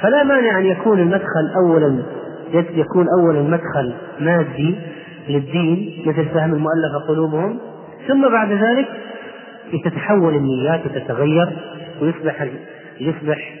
فلا 0.00 0.24
مانع 0.24 0.58
أن 0.58 0.64
يكون 0.64 1.00
المدخل 1.00 1.52
أولا 1.64 2.02
يكون 2.54 3.06
أولا 3.18 3.42
مدخل 3.42 3.94
مادي 4.20 4.76
للدين 5.28 6.02
مثل 6.06 6.24
فهم 6.24 6.54
المؤلفة 6.54 7.08
قلوبهم. 7.08 7.58
ثم 8.08 8.28
بعد 8.28 8.52
ذلك 8.52 8.88
تتحول 9.78 10.34
النيات 10.34 10.86
وتتغير 10.86 11.48
ويصبح 12.02 12.46
يصبح 13.00 13.52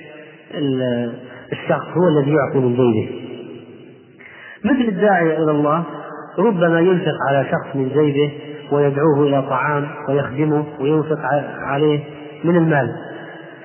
الشخص 1.52 1.86
هو 1.96 2.08
الذي 2.08 2.32
يعطي 2.32 2.58
من 2.58 2.74
جيبه. 2.76 3.10
مثل 4.64 4.88
الداعية 4.88 5.36
إلى 5.36 5.50
الله 5.50 5.84
ربما 6.38 6.80
ينفق 6.80 7.14
على 7.28 7.44
شخص 7.44 7.76
من 7.76 7.88
جيبه 7.88 8.32
ويدعوه 8.72 9.26
إلى 9.26 9.42
طعام 9.42 9.88
ويخدمه 10.08 10.64
وينفق 10.80 11.18
عليه 11.60 12.00
من 12.44 12.56
المال. 12.56 12.94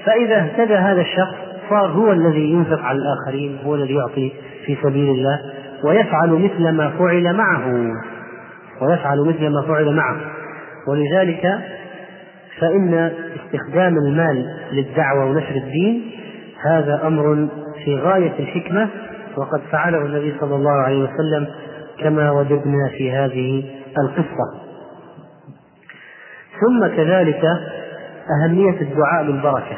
فإذا 0.05 0.35
اهتدى 0.35 0.75
هذا 0.75 1.01
الشخص 1.01 1.35
صار 1.69 1.87
هو 1.87 2.11
الذي 2.11 2.51
ينفق 2.51 2.79
على 2.79 2.99
الآخرين 2.99 3.59
هو 3.65 3.75
الذي 3.75 3.93
يعطي 3.93 4.31
في 4.65 4.77
سبيل 4.83 5.09
الله 5.09 5.39
ويفعل 5.83 6.29
مثل 6.29 6.69
ما 6.71 6.89
فعل 6.89 7.33
معه. 7.33 7.91
ويفعل 8.81 9.19
مثل 9.19 9.49
ما 9.49 9.61
فعل 9.67 9.95
معه. 9.95 10.17
ولذلك 10.87 11.43
فإن 12.61 13.11
استخدام 13.35 13.97
المال 13.97 14.45
للدعوة 14.71 15.25
ونشر 15.25 15.55
الدين 15.55 16.11
هذا 16.65 17.07
أمر 17.07 17.47
في 17.85 17.95
غاية 17.95 18.39
الحكمة 18.39 18.89
وقد 19.37 19.61
فعله 19.71 19.97
النبي 19.97 20.35
صلى 20.39 20.55
الله 20.55 20.71
عليه 20.71 21.03
وسلم 21.03 21.47
كما 21.99 22.31
وجدنا 22.31 22.89
في 22.97 23.11
هذه 23.11 23.63
القصة. 23.99 24.61
ثم 26.61 26.87
كذلك 26.87 27.43
أهمية 28.41 28.81
الدعاء 28.81 29.25
بالبركة. 29.25 29.77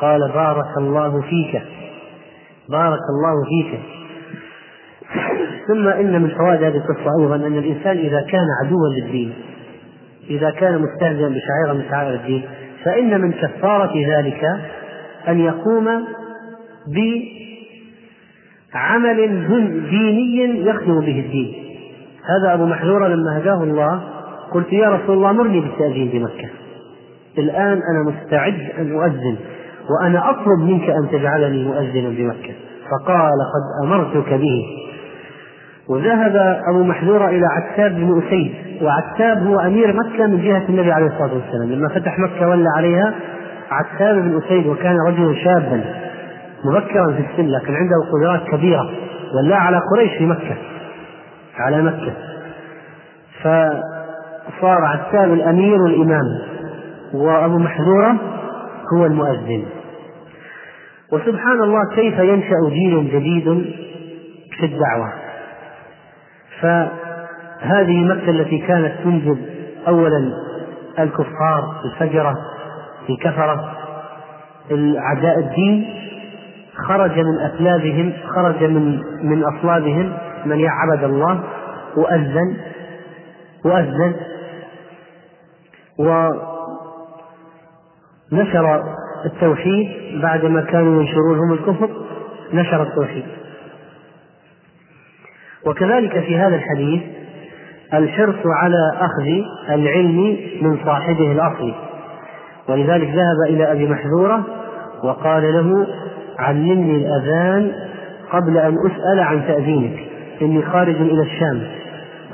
قال 0.00 0.32
بارك 0.34 0.78
الله 0.78 1.20
فيك. 1.20 1.62
بارك 2.68 3.00
الله 3.10 3.44
فيك. 3.48 3.80
ثم 5.68 5.88
إن 5.88 6.22
من 6.22 6.28
فوائد 6.28 6.62
هذه 6.62 6.76
القصة 6.76 7.10
أيضا 7.20 7.36
أن 7.36 7.58
الإنسان 7.58 7.96
إذا 7.96 8.20
كان 8.20 8.46
عدوا 8.64 8.88
للدين 8.88 9.34
إذا 10.30 10.50
كان 10.50 10.82
مستهزئا 10.82 11.28
بشعيرة 11.28 11.72
من 11.72 11.82
شعائر 11.90 12.14
الدين 12.14 12.42
فإن 12.84 13.20
من 13.20 13.32
كفارة 13.32 13.92
ذلك 14.16 14.44
أن 15.28 15.40
يقوم 15.40 16.04
بعمل 18.74 19.16
ديني 19.90 20.66
يخدم 20.66 21.00
به 21.00 21.20
الدين. 21.20 21.54
هذا 22.24 22.54
أبو 22.54 22.66
محذورة 22.66 23.08
لما 23.08 23.38
هداه 23.38 23.62
الله 23.62 24.02
قلت 24.52 24.72
يا 24.72 24.88
رسول 24.88 25.16
الله 25.16 25.32
مرني 25.32 25.60
بالتأذين 25.60 26.08
بمكة. 26.08 26.48
الآن 27.38 27.80
أنا 27.90 28.02
مستعد 28.06 28.70
أن 28.78 28.92
أؤذن 28.92 29.36
وأنا 29.90 30.30
أطلب 30.30 30.58
منك 30.58 30.90
أن 30.90 31.08
تجعلني 31.12 31.64
مؤذنا 31.64 32.08
بمكة. 32.08 32.54
فقال 32.90 33.38
قد 33.54 33.86
أمرتك 33.86 34.34
به. 34.34 34.64
وذهب 35.88 36.62
أبو 36.68 36.84
محذورة 36.84 37.28
إلى 37.28 37.46
عتاب 37.46 37.92
بن 37.94 38.22
أسيد 38.26 38.82
وعتاب 38.82 39.46
هو 39.46 39.60
أمير 39.60 39.96
مكة 39.96 40.26
من 40.26 40.42
جهة 40.42 40.64
النبي 40.68 40.92
عليه 40.92 41.06
الصلاة 41.06 41.34
والسلام. 41.34 41.72
لما 41.72 41.88
فتح 41.88 42.18
مكة 42.18 42.48
ولى 42.48 42.68
عليها 42.76 43.14
عتاب 43.70 44.14
بن 44.14 44.40
أسيد 44.44 44.66
وكان 44.66 44.96
رجلا 45.08 45.34
شابا 45.44 45.84
مبكرا 46.64 47.12
في 47.12 47.20
السن 47.30 47.48
لكن 47.48 47.74
عنده 47.74 47.96
قدرات 48.12 48.48
كبيرة 48.48 48.90
ولى 49.34 49.54
على 49.54 49.80
قريش 49.94 50.18
في 50.18 50.26
مكة 50.26 50.56
على 51.58 51.82
مكة. 51.82 52.12
فصار 53.40 54.84
عتاب 54.84 55.32
الأمير 55.32 55.82
والإمام 55.82 56.38
وأبو 57.14 57.58
محذورة 57.58 58.16
هو 58.94 59.06
المؤذن. 59.06 59.64
وسبحان 61.12 61.62
الله 61.62 61.80
كيف 61.94 62.18
ينشأ 62.18 62.56
جيل 62.70 63.10
جديد 63.10 63.44
في 64.58 64.66
الدعوة؟ 64.66 65.23
فهذه 66.64 68.04
مكة 68.04 68.30
التي 68.30 68.58
كانت 68.58 68.92
تنجب 69.04 69.38
أولا 69.88 70.32
الكفار 70.98 71.74
الفجرة 71.84 72.34
الكفرة. 73.10 73.72
أعداء 74.98 75.38
الدين 75.38 75.86
خرج 76.88 77.18
من 77.18 77.38
أسلابهم 77.40 78.12
خرج 78.26 78.64
من 78.64 79.02
من 79.22 79.44
أصلابهم 79.44 80.12
من 80.46 80.60
يعبد 80.60 81.04
الله 81.04 81.40
وأذن 81.96 82.56
وأذن 83.64 84.14
ونشر 88.32 88.82
التوحيد. 89.24 89.88
بعدما 90.22 90.60
كانوا 90.60 91.02
ينشرون 91.02 91.38
هم 91.38 91.52
الكفر 91.52 91.90
نشر 92.52 92.82
التوحيد. 92.82 93.24
وكذلك 95.66 96.20
في 96.20 96.36
هذا 96.36 96.56
الحديث 96.56 97.02
الحرص 97.94 98.46
على 98.46 98.92
أخذ 99.00 99.44
العلم 99.70 100.36
من 100.62 100.78
صاحبه 100.84 101.32
الأصلي 101.32 101.74
ولذلك 102.68 103.08
ذهب 103.08 103.36
إلى 103.48 103.72
أبي 103.72 103.88
محذورة 103.88 104.44
وقال 105.04 105.42
له 105.42 105.86
علمني 106.38 106.96
الأذان 106.96 107.72
قبل 108.30 108.58
أن 108.58 108.76
أسأل 108.86 109.20
عن 109.20 109.46
تأذينك. 109.46 109.98
إني 110.42 110.62
خارج 110.62 110.96
إلى 110.96 111.22
الشام. 111.22 111.62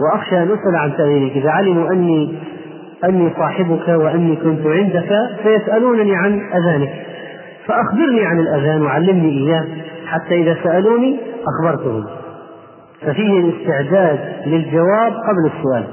وأخشى 0.01 0.37
أن 0.37 0.43
أسأل 0.43 0.77
عن 0.77 0.97
تأذينك. 0.97 1.33
إذا 1.33 1.51
علموا 1.51 1.93
أني 1.93 2.38
أني 3.05 3.31
صاحبك 3.38 3.88
وأني 3.88 4.37
كنت 4.37 4.66
عندك 4.66 5.09
فيسألونني 5.43 6.16
عن 6.16 6.40
أذانك. 6.55 6.93
فأخبرني 7.66 8.25
عن 8.25 8.40
الأذان 8.40 8.83
وعلمني 8.83 9.31
إياه. 9.31 9.64
حتى 10.07 10.35
إذا 10.35 10.57
سألوني 10.64 11.21
أخبرتهم. 11.47 12.07
ففيه 13.07 13.41
الاستعداد 13.41 14.19
للجواب 14.47 15.13
قبل 15.13 15.51
السؤال. 15.57 15.85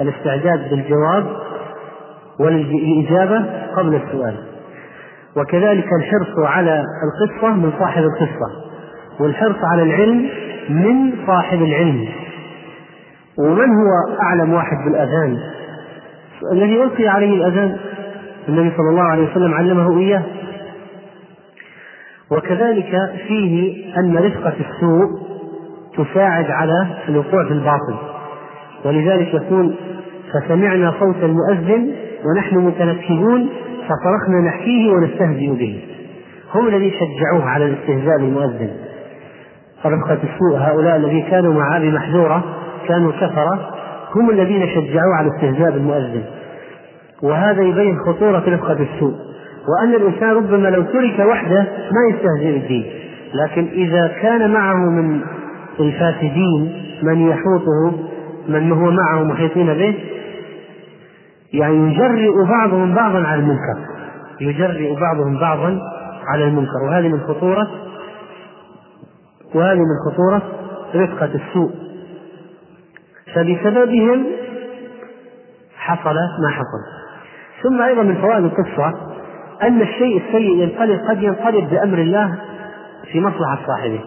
الاستعداد 0.00 0.70
بالجواب 0.70 1.26
والإجابة 2.40 3.44
قبل 3.76 3.94
السؤال. 3.94 4.34
وكذلك 5.36 5.88
الحرص 5.92 6.38
على 6.38 6.84
القصة 7.04 7.48
من 7.48 7.72
صاحب 7.78 8.02
القصة 8.02 8.50
والحرص 9.20 9.56
على 9.72 9.82
العلم 9.82 10.28
من 10.68 11.12
صاحب 11.26 11.62
العلم. 11.62 12.08
ومن 13.38 13.68
هو 13.68 14.18
أعلم 14.22 14.52
واحد 14.52 14.76
بالأذان؟ 14.84 15.38
الذي 16.52 16.82
ألقي 16.82 17.08
عليه 17.08 17.34
الأذان. 17.34 17.76
النبي 18.48 18.72
صلى 18.76 18.90
الله 18.90 19.02
عليه 19.02 19.30
وسلم 19.30 19.54
علمه 19.54 19.98
إياه. 19.98 20.22
وكذلك 22.30 23.12
فيه 23.28 23.84
أن 23.98 24.16
رفقة 24.16 24.54
السوء 24.60 25.29
تساعد 25.96 26.50
على 26.50 26.86
الوقوع 27.08 27.44
في 27.44 27.52
الباطل. 27.52 27.96
ولذلك 28.84 29.34
يقول 29.34 29.74
فسمعنا 30.32 30.94
صوت 31.00 31.16
المؤذن 31.22 31.94
ونحن 32.24 32.56
متنكبون 32.56 33.48
فصرخنا 33.84 34.40
نحكيه 34.46 34.92
ونستهزئ 34.92 35.50
به. 35.50 35.84
هم 36.54 36.68
الذين 36.68 36.90
شجعوه 36.90 37.44
على 37.44 37.64
الاستهزاء 37.64 38.18
بالمؤذن. 38.18 38.70
رفقة 39.86 40.18
السوء 40.24 40.58
هؤلاء 40.58 40.96
الذين 40.96 41.22
كانوا 41.22 41.54
مع 41.54 41.76
أبي 41.76 41.90
محذورة 41.90 42.44
كانوا 42.88 43.12
كفرة 43.12 43.70
هم 44.16 44.30
الذين 44.30 44.68
شجعوه 44.68 45.14
على 45.16 45.28
الاستهزاء 45.28 45.70
بالمؤذن. 45.70 46.22
وهذا 47.22 47.62
يبين 47.62 47.98
خطورة 47.98 48.44
رفقة 48.48 48.72
السوء 48.94 49.14
وأن 49.68 49.94
الإنسان 49.94 50.30
ربما 50.30 50.68
لو 50.68 50.82
ترك 50.82 51.18
وحده 51.18 51.66
ما 51.92 52.14
يستهزئ 52.14 52.52
بالدين. 52.52 52.86
لكن 53.34 53.68
إذا 53.72 54.06
كان 54.22 54.50
معه 54.50 54.90
من 54.90 55.20
الفاسدين 55.80 56.84
من 57.02 57.28
يحوطه 57.28 57.92
من 58.48 58.72
هو 58.72 58.90
معه 58.90 59.24
محيطين 59.24 59.66
به. 59.66 59.94
يعني 61.52 61.94
يجرئ 61.94 62.44
بعضهم 62.44 62.94
بعضا 62.94 63.26
على 63.26 63.40
المنكر. 63.40 63.78
يجرئ 64.40 65.00
بعضهم 65.00 65.38
بعضا 65.38 65.80
على 66.26 66.44
المنكر. 66.44 66.82
وهذه 66.88 67.08
من 67.08 67.20
خطورة 67.20 67.70
وهذه 69.54 69.78
من 69.78 70.12
خطورة 70.12 70.42
رفقة 70.94 71.30
السوء. 71.34 71.70
فبسببهم 73.34 74.26
حصل 75.76 76.14
ما 76.14 76.48
حصل. 76.48 77.00
ثم 77.62 77.82
أيضا 77.82 78.02
من 78.02 78.14
فوائد 78.14 78.44
القصة 78.44 78.94
أن 79.62 79.80
الشيء 79.80 80.22
السيء 80.26 80.62
ينقلب 80.62 81.00
قد 81.08 81.22
ينقلب 81.22 81.70
بأمر 81.70 81.98
الله 81.98 82.38
في 83.12 83.20
مصلحة 83.20 83.58
صاحبه. 83.66 84.00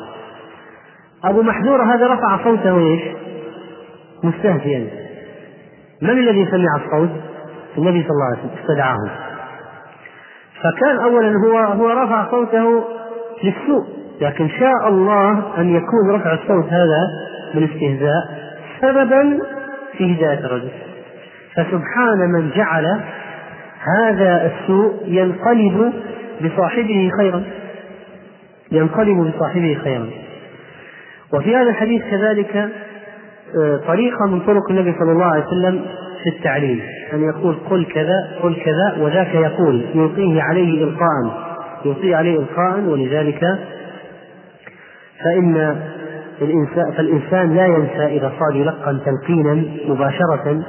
أبو 1.25 1.41
محذورة 1.41 1.83
هذا 1.83 2.07
رفع 2.07 2.43
صوته 2.43 2.77
إيش؟ 2.77 3.01
مستهزئا. 4.23 4.87
من 6.01 6.09
الذي 6.09 6.45
سمع 6.51 6.75
الصوت؟ 6.75 7.09
النبي 7.77 8.03
صلى 8.03 8.11
الله 8.11 8.25
عليه 8.25 8.37
وسلم 8.39 8.51
استدعاه. 8.61 8.97
فكان 10.61 10.97
أولا 10.97 11.33
هو 11.45 11.57
هو 11.57 11.89
رفع 11.89 12.31
صوته 12.31 12.83
للسوء 13.43 13.83
لكن 14.21 14.49
شاء 14.49 14.87
الله 14.87 15.43
أن 15.57 15.75
يكون 15.75 16.11
رفع 16.11 16.33
الصوت 16.33 16.65
هذا 16.65 17.07
من 17.53 17.63
استهزاء 17.63 18.53
سببا 18.81 19.39
في 19.97 20.15
هداية 20.15 20.39
الرجل. 20.39 20.71
فسبحان 21.55 22.31
من 22.33 22.51
جعل 22.55 23.01
هذا 23.97 24.51
السوء 24.51 24.93
ينقلب 25.05 25.93
بصاحبه 26.41 27.11
خيرا. 27.17 27.43
ينقلب 28.71 29.33
بصاحبه 29.35 29.79
خيرا. 29.83 30.22
وفي 31.33 31.55
هذا 31.55 31.69
الحديث 31.69 32.01
كذلك 32.11 32.55
آه، 33.61 33.77
طريقة 33.87 34.25
من 34.27 34.39
طرق 34.39 34.71
النبي 34.71 34.95
صلى 34.99 35.11
الله 35.11 35.25
عليه 35.25 35.43
وسلم 35.45 35.85
في 36.23 36.29
التعليم. 36.29 36.81
أن 37.13 37.23
يقول 37.23 37.55
قل 37.69 37.85
كذا 37.85 38.27
قل 38.43 38.55
كذا 38.55 38.97
وذاك 38.99 39.35
يقول 39.35 39.85
يلقيه 39.95 40.41
عليه 40.41 40.83
إلقاء 40.83 41.43
يلقيه 41.85 42.15
عليه 42.15 42.39
إلقاء 42.39 42.79
ولذلك 42.79 43.57
فإن 45.23 45.77
الإنسان 46.41 46.91
فالإنسان 46.97 47.55
لا 47.55 47.65
ينسى 47.65 48.05
إذا 48.05 48.31
صار 48.39 48.55
يلقن 48.55 48.99
تلقينا 49.05 49.63
مباشرة 49.87 50.63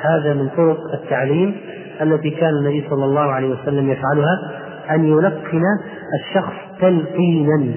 هذا 0.00 0.34
من 0.34 0.48
طرق 0.56 0.78
التعليم 0.94 1.56
التي 2.02 2.30
كان 2.30 2.50
النبي 2.50 2.84
صلى 2.90 3.04
الله 3.04 3.32
عليه 3.32 3.48
وسلم 3.48 3.90
يفعلها 3.90 4.60
أن 4.90 5.04
يلقن 5.04 5.62
الشخص 6.20 6.52
تلقينا. 6.80 7.74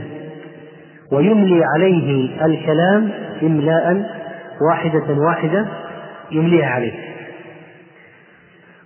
ويملي 1.12 1.64
عليه 1.76 2.30
الكلام 2.46 3.12
إملاء 3.44 4.10
واحدة 4.70 5.14
واحدة 5.28 5.68
يمليها 6.32 6.70
عليه. 6.70 6.94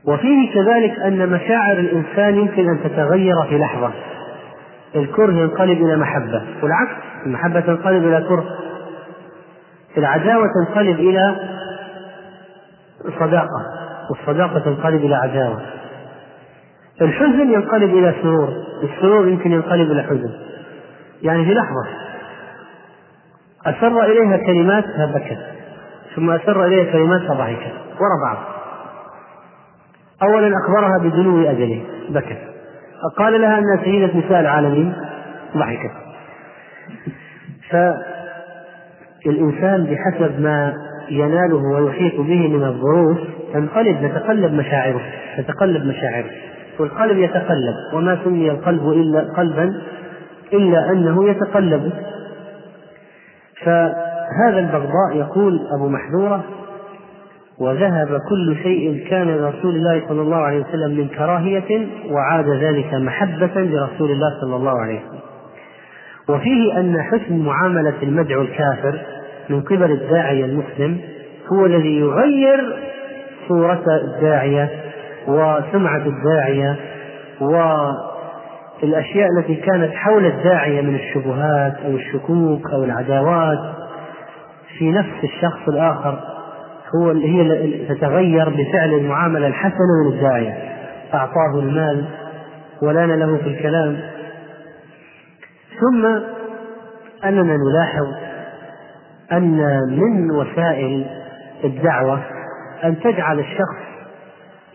وفيه 0.08 0.54
كذلك 0.54 1.00
أن 1.00 1.30
مشاعر 1.30 1.78
الإنسان 1.78 2.36
يمكن 2.36 2.70
أن 2.70 2.84
تتغير 2.84 3.36
في 3.50 3.58
لحظة. 3.58 3.92
الكره 4.96 5.34
ينقلب 5.34 5.86
إلى 5.86 5.98
محبة 5.98 6.42
والعكس 6.64 6.92
المحبة 7.26 7.60
تنقلب 7.60 8.08
إلى 8.08 8.26
كره. 8.30 8.46
العداوة 9.98 10.46
تنقلب 10.56 11.00
إلى 11.00 11.36
صداقة 13.20 13.66
والصداقة 14.10 14.60
تنقلب 14.60 15.06
إلى 15.06 15.16
عداوة. 15.16 15.62
الحزن 17.02 17.54
ينقلب 17.54 17.90
إلى 17.98 18.16
سرور 18.22 18.54
السرور 18.84 19.28
يمكن 19.28 19.52
ينقلب 19.52 19.92
إلى 19.92 20.04
حزن. 20.04 20.32
يعني 21.22 21.46
في 21.46 21.54
لحظة. 21.54 22.05
أسر 23.66 24.04
إليها 24.04 24.38
كلمات 24.38 24.84
فبكت 24.84 25.38
ثم 26.16 26.32
أسر 26.32 26.66
إليها 26.66 26.92
كلمات 26.92 27.22
فضحكت 27.22 27.74
وراء 28.00 28.22
بعض. 28.24 28.38
أولا 30.24 30.52
أخبرها 30.58 30.98
بدنو 31.04 31.50
أجله 31.50 31.82
بكت. 32.10 32.38
قال 33.18 33.42
لها 33.42 33.60
أنها 33.60 33.84
سيدة 33.84 34.18
نساء 34.18 34.40
العالمين 34.40 34.94
ضحكت. 35.58 35.92
فالإنسان 39.26 39.84
بحسب 39.84 40.42
ما 40.42 40.74
يناله 41.10 41.56
ويحيط 41.56 42.16
به 42.16 42.48
من 42.48 42.64
الظروف 42.64 43.18
تنقلب 43.54 44.12
تتقلب 44.12 44.54
مشاعره 44.54 45.02
تتقلب 45.38 45.86
مشاعره. 45.86 46.30
والقلب 46.80 47.18
يتقلب 47.18 47.76
وما 47.94 48.20
سمي 48.24 48.52
القلب 48.52 48.90
إلا 48.90 49.20
قلبا 49.38 49.82
إلا 50.54 50.90
أنه 50.92 51.30
يتقلب. 51.30 51.94
فهذا 53.64 54.60
البغضاء 54.60 55.16
يقول 55.16 55.60
أبو 55.76 55.90
محذورة 55.90 56.44
وذهب 57.60 58.08
كل 58.30 58.56
شيء 58.64 59.08
كان 59.10 59.28
لرسول 59.28 59.76
الله 59.76 60.04
صلى 60.08 60.22
الله 60.22 60.38
عليه 60.38 60.60
وسلم 60.60 60.98
من 60.98 61.08
كراهية 61.08 61.88
وعاد 62.12 62.50
ذلك 62.50 62.94
محبة 62.94 63.52
لرسول 63.56 64.12
الله 64.12 64.42
صلى 64.42 64.56
الله 64.56 64.80
عليه 64.80 65.00
وسلم. 65.00 65.20
وفيه 66.30 66.80
أن 66.80 67.02
حسن 67.02 67.38
معاملة 67.40 67.94
المدعو 68.04 68.42
الكافر 68.42 69.00
من 69.50 69.62
قبل 69.62 69.92
الداعية 69.92 70.46
المسلم 70.46 71.00
هو 71.54 71.66
الذي 71.66 72.00
يغير 72.00 72.76
صورة 73.48 73.84
الداعية 73.88 74.70
وسمعة 75.28 76.04
الداعية 76.06 76.76
والأشياء 78.86 79.28
التي 79.38 79.56
كانت 79.56 79.94
حول 79.94 80.26
الداعية 80.26 80.82
من 80.82 80.96
الشبهات 80.96 81.74
أو 81.86 81.96
الشكوك 81.96 82.72
أو 82.72 82.84
العداوات 82.84 83.60
في 84.78 84.92
نفس 84.92 85.24
الشخص 85.24 85.68
الآخر 85.68 86.20
هو 86.96 87.12
هي 87.12 87.68
تتغير 87.88 88.50
بفعل 88.50 88.94
المعاملة 88.94 89.48
الحسنة 89.48 90.04
من 90.06 90.14
الداعية 90.14 90.54
أعطاه 91.14 91.60
المال 91.60 92.06
ولان 92.82 93.20
له 93.20 93.38
في 93.38 93.48
الكلام. 93.48 94.00
ثم 95.80 96.06
أننا 97.26 97.58
نلاحظ 97.58 98.08
أن 99.32 99.80
من 99.90 100.32
وسائل 100.32 101.06
الدعوة 101.64 102.20
أن 102.84 103.00
تجعل 103.00 103.40
الشخص 103.40 103.86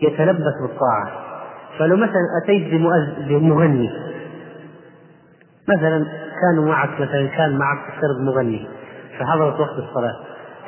يتلبس 0.01 0.53
بالطاعة. 0.61 1.30
فلو 1.79 1.95
مثلا 1.95 2.23
أتيت 2.43 2.73
بمغني 3.27 3.89
مثلا 5.69 6.05
كانوا 6.41 6.69
معك 6.69 6.89
مثلا 6.99 7.27
كان 7.27 7.57
معك 7.57 7.77
سرد 8.01 8.25
مغني 8.25 8.67
فحضرت 9.19 9.59
وقت 9.59 9.77
الصلاة 9.77 10.15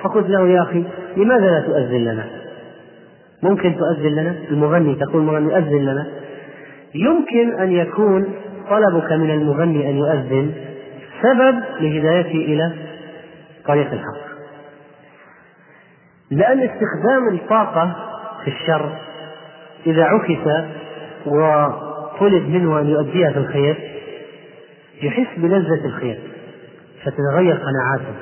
فقلت 0.03 0.29
له 0.29 0.47
يا 0.47 0.61
أخي 0.61 0.83
لماذا 1.17 1.49
لا 1.51 1.59
تؤذن 1.59 2.03
لنا؟ 2.03 2.25
ممكن 3.43 3.75
تؤذن 3.75 4.15
لنا؟ 4.15 4.35
المغني 4.51 4.95
تقول 4.95 5.21
المغني 5.21 5.57
أذن 5.57 5.85
لنا 5.85 6.07
يمكن 6.95 7.59
أن 7.59 7.71
يكون 7.71 8.33
طلبك 8.69 9.11
من 9.11 9.31
المغني 9.31 9.89
أن 9.89 9.97
يؤذن 9.97 10.51
سبب 11.21 11.63
لهدايته 11.79 12.29
إلى 12.29 12.71
طريق 13.67 13.91
الحق 13.91 14.23
لأن 16.31 16.59
استخدام 16.59 17.35
الطاقة 17.35 17.95
في 18.43 18.47
الشر 18.47 18.97
إذا 19.87 20.03
عكس 20.03 20.63
وطلب 21.25 22.49
منه 22.49 22.79
أن 22.79 22.85
يؤديها 22.85 23.31
في 23.31 23.37
الخير 23.37 23.77
يحس 25.03 25.27
بلذة 25.37 25.85
الخير 25.85 26.19
فتتغير 27.03 27.55
قناعاته 27.55 28.13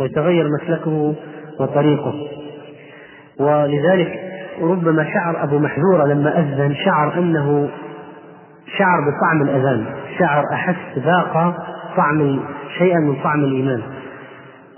ويتغير 0.00 0.48
مسلكه 0.48 1.14
وطريقه. 1.60 2.14
ولذلك 3.40 4.20
ربما 4.62 5.04
شعر 5.04 5.42
أبو 5.42 5.58
محذورة 5.58 6.06
لما 6.06 6.38
أذن 6.38 6.74
شعر 6.74 7.18
أنه 7.18 7.68
شعر 8.78 9.00
بطعم 9.00 9.42
الأذان 9.42 9.84
شعر 10.18 10.44
أحس 10.52 10.98
ذاق 10.98 11.54
طعم 11.96 12.40
شيئا 12.78 12.98
من 12.98 13.22
طعم 13.22 13.44
الإيمان. 13.44 13.82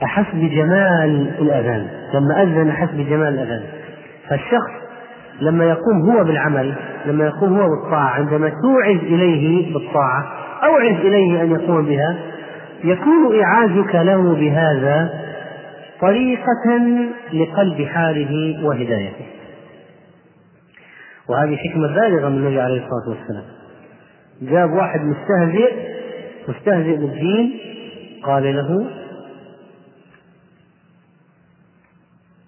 أحس 0.02 0.26
بجمال 0.34 1.32
الأذان 1.38 1.88
لما 2.14 2.42
أذن 2.42 2.68
أحس 2.68 2.88
بجمال 2.88 3.28
الأذان. 3.28 3.62
فالشخص 4.28 4.70
لما 5.40 5.64
يقوم 5.64 6.10
هو 6.10 6.24
بالعمل 6.24 6.74
لما 7.06 7.24
يقوم 7.24 7.60
هو 7.60 7.68
بالطاعة 7.68 8.08
عندما 8.08 8.48
توعز 8.48 8.98
إليه 8.98 9.74
بالطاعة 9.74 10.32
أوعز 10.64 10.96
إليه 10.96 11.42
أن 11.42 11.50
يقوم 11.50 11.86
بها 11.86 12.18
يكون 12.84 13.40
إعازك 13.42 13.94
له 13.94 14.34
بهذا 14.34 15.24
طريقة 16.00 16.78
لقلب 17.32 17.86
حاله 17.86 18.64
وهدايته. 18.66 19.26
وهذه 21.28 21.56
حكمة 21.56 21.86
بالغة 21.86 22.28
من 22.28 22.36
النبي 22.36 22.60
عليه 22.60 22.84
الصلاة 22.84 23.08
والسلام. 23.18 23.44
جاب 24.42 24.70
واحد 24.72 25.00
مستهزئ 25.00 25.72
مستهزئ 26.48 26.96
بالدين 26.96 27.60
قال 28.22 28.56
له 28.56 28.90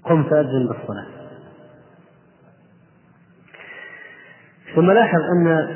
قم 0.05 0.23
فأذن 0.23 0.69
بالصلاة. 0.69 1.16
ثم 4.77 4.91
لاحظ 4.91 5.19
أن 5.37 5.69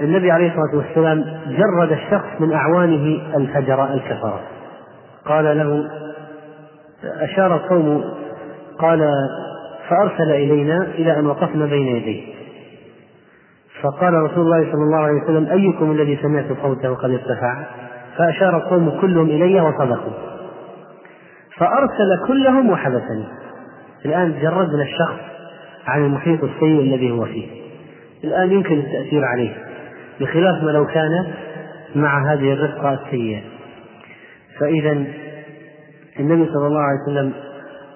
النبي 0.00 0.30
عليه 0.30 0.48
الصلاة 0.48 0.76
والسلام 0.76 1.24
جرد 1.48 1.92
الشخص 1.92 2.40
من 2.40 2.52
أعوانه 2.52 3.36
الفجر 3.36 3.94
الكفرة 3.94 4.40
قال 5.24 5.44
له 5.44 5.90
أشار 7.04 7.54
القوم 7.54 8.04
قال 8.78 9.10
فأرسل 9.88 10.30
إلينا 10.30 10.82
إلى 10.82 11.18
أن 11.18 11.26
وقفنا 11.26 11.66
بين 11.66 11.96
يديه. 11.96 12.34
فقال 13.82 14.14
رسول 14.14 14.44
الله 14.44 14.72
صلى 14.72 14.82
الله 14.82 14.98
عليه 14.98 15.22
وسلم 15.22 15.46
أيكم 15.50 15.92
الذي 15.92 16.18
سمعت 16.22 16.46
صوته 16.62 16.94
قد 16.94 17.10
ارتفع؟ 17.10 17.64
فأشار 18.16 18.56
القوم 18.56 19.00
كلهم 19.00 19.26
إلي 19.26 19.60
وصدقوا. 19.60 20.12
فأرسل 21.56 22.26
كلهم 22.28 22.70
وحبسني. 22.70 23.24
الآن 24.04 24.32
جردنا 24.42 24.82
الشخص 24.82 25.20
عن 25.86 26.04
المحيط 26.04 26.44
السيء 26.44 26.80
الذي 26.80 27.10
هو 27.10 27.24
فيه. 27.24 27.63
الآن 28.24 28.52
يمكن 28.52 28.78
التأثير 28.78 29.24
عليه 29.24 29.52
بخلاف 30.20 30.62
ما 30.62 30.70
لو 30.70 30.86
كان 30.86 31.32
مع 31.94 32.32
هذه 32.32 32.52
الرفقة 32.52 32.94
السيئة. 32.94 33.40
فإذا 34.60 34.92
النبي 36.20 36.46
صلى 36.52 36.66
الله 36.66 36.80
عليه 36.80 37.00
وسلم 37.02 37.32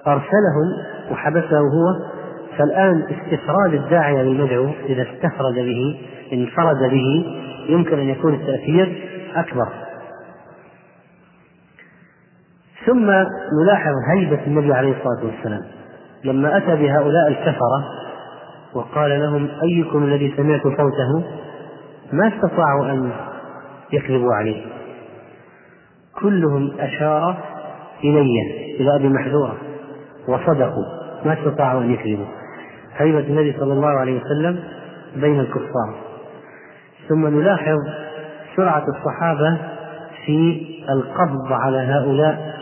أرسلهم 0.06 0.68
وحبسه 1.10 1.58
هو 1.58 2.10
فالآن 2.58 3.02
استفراد 3.02 3.74
الداعية 3.74 4.22
بالمدعو 4.22 4.70
إذا 4.88 5.02
استفرد 5.02 5.54
به 5.54 6.00
انفرد 6.32 6.90
به 6.90 7.26
يمكن 7.68 7.98
أن 7.98 8.08
يكون 8.08 8.34
التأثير 8.34 9.10
أكبر. 9.34 9.68
ثم 12.86 13.10
نلاحظ 13.62 13.92
هيبة 14.14 14.46
النبي 14.46 14.72
عليه 14.72 14.90
الصلاة 14.90 15.24
والسلام. 15.24 15.62
لما 16.24 16.56
أتى 16.56 16.76
بهؤلاء 16.76 17.28
الكفرة 17.28 17.84
وقال 18.74 19.20
لهم 19.20 19.48
أيكم 19.62 20.04
الذي 20.04 20.34
سمعت 20.36 20.62
صوته؟ 20.62 21.24
ما 22.12 22.28
استطاعوا 22.28 22.90
أن 22.90 23.10
يكذبوا 23.92 24.34
عليه. 24.34 24.62
كلهم 26.20 26.72
أشار 26.78 27.36
إلي 28.04 28.30
إلى 28.80 28.96
أبي 28.96 29.08
محذورة 29.08 29.56
وصدقوا 30.28 30.84
ما 31.24 31.32
استطاعوا 31.32 31.80
أن 31.80 31.90
يكذبوا. 31.90 32.26
هيبة 32.96 33.18
النبي 33.18 33.56
صلى 33.60 33.72
الله 33.72 33.88
عليه 33.88 34.20
وسلم 34.20 34.60
بين 35.16 35.40
الكفار. 35.40 35.94
ثم 37.08 37.26
نلاحظ 37.26 37.76
سرعة 38.56 38.84
الصحابة 38.88 39.58
في 40.26 40.66
القبض 40.90 41.52
على 41.52 41.78
هؤلاء. 41.78 42.58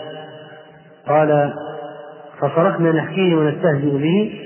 قال 1.09 1.55
فصرخنا 2.41 2.93
نحكيه 2.93 3.35
ونستهزئ 3.35 3.99
به 3.99 4.46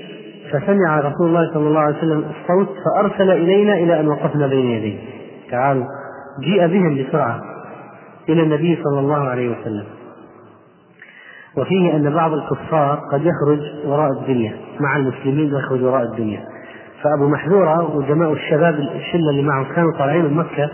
فسمع 0.51 0.99
رسول 0.99 1.27
الله 1.27 1.53
صلى 1.53 1.67
الله 1.67 1.79
عليه 1.79 1.97
وسلم 1.97 2.23
الصوت 2.29 2.69
فأرسل 2.85 3.31
إلينا 3.31 3.73
إلى 3.73 3.99
أن 3.99 4.07
وقفنا 4.07 4.47
بين 4.47 4.65
يديه. 4.65 4.99
تعالوا 5.51 5.85
جيء 6.39 6.67
بهم 6.67 7.03
بسرعة 7.03 7.41
إلى 8.29 8.43
النبي 8.43 8.79
صلى 8.83 8.99
الله 8.99 9.17
عليه 9.17 9.49
وسلم. 9.49 9.85
وفيه 11.57 11.95
أن 11.95 12.13
بعض 12.13 12.33
الكفار 12.33 12.99
قد 13.11 13.21
يخرج 13.21 13.59
وراء 13.85 14.11
الدنيا 14.11 14.53
مع 14.79 14.97
المسلمين 14.97 15.53
ويخرج 15.53 15.83
وراء 15.83 16.03
الدنيا. 16.03 16.45
فأبو 17.03 17.27
محذورة 17.29 17.95
وجماعة 17.95 18.33
الشباب 18.33 18.73
الشلة 18.73 19.29
اللي 19.29 19.41
معهم 19.41 19.65
كانوا 19.75 19.91
طالعين 19.97 20.25
من 20.25 20.33
مكة 20.33 20.69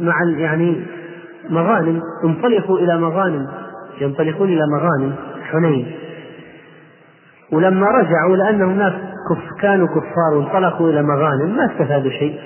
مع 0.00 0.14
يعني 0.38 0.82
مغانم 1.50 2.00
انطلقوا 2.24 2.78
إلى 2.78 2.98
مغانم 2.98 3.48
ينطلقون 4.00 4.48
إلى 4.48 4.62
مغانم 4.72 5.14
حنين. 5.50 6.03
ولما 7.54 7.86
رجعوا 7.86 8.36
لأنهم 8.36 8.78
ناس 8.78 8.92
كف 9.30 9.60
كانوا 9.60 9.86
كفار 9.86 10.34
وانطلقوا 10.36 10.90
إلى 10.90 11.02
مغانم 11.02 11.56
ما 11.56 11.64
استفادوا 11.72 12.10
شيء. 12.10 12.38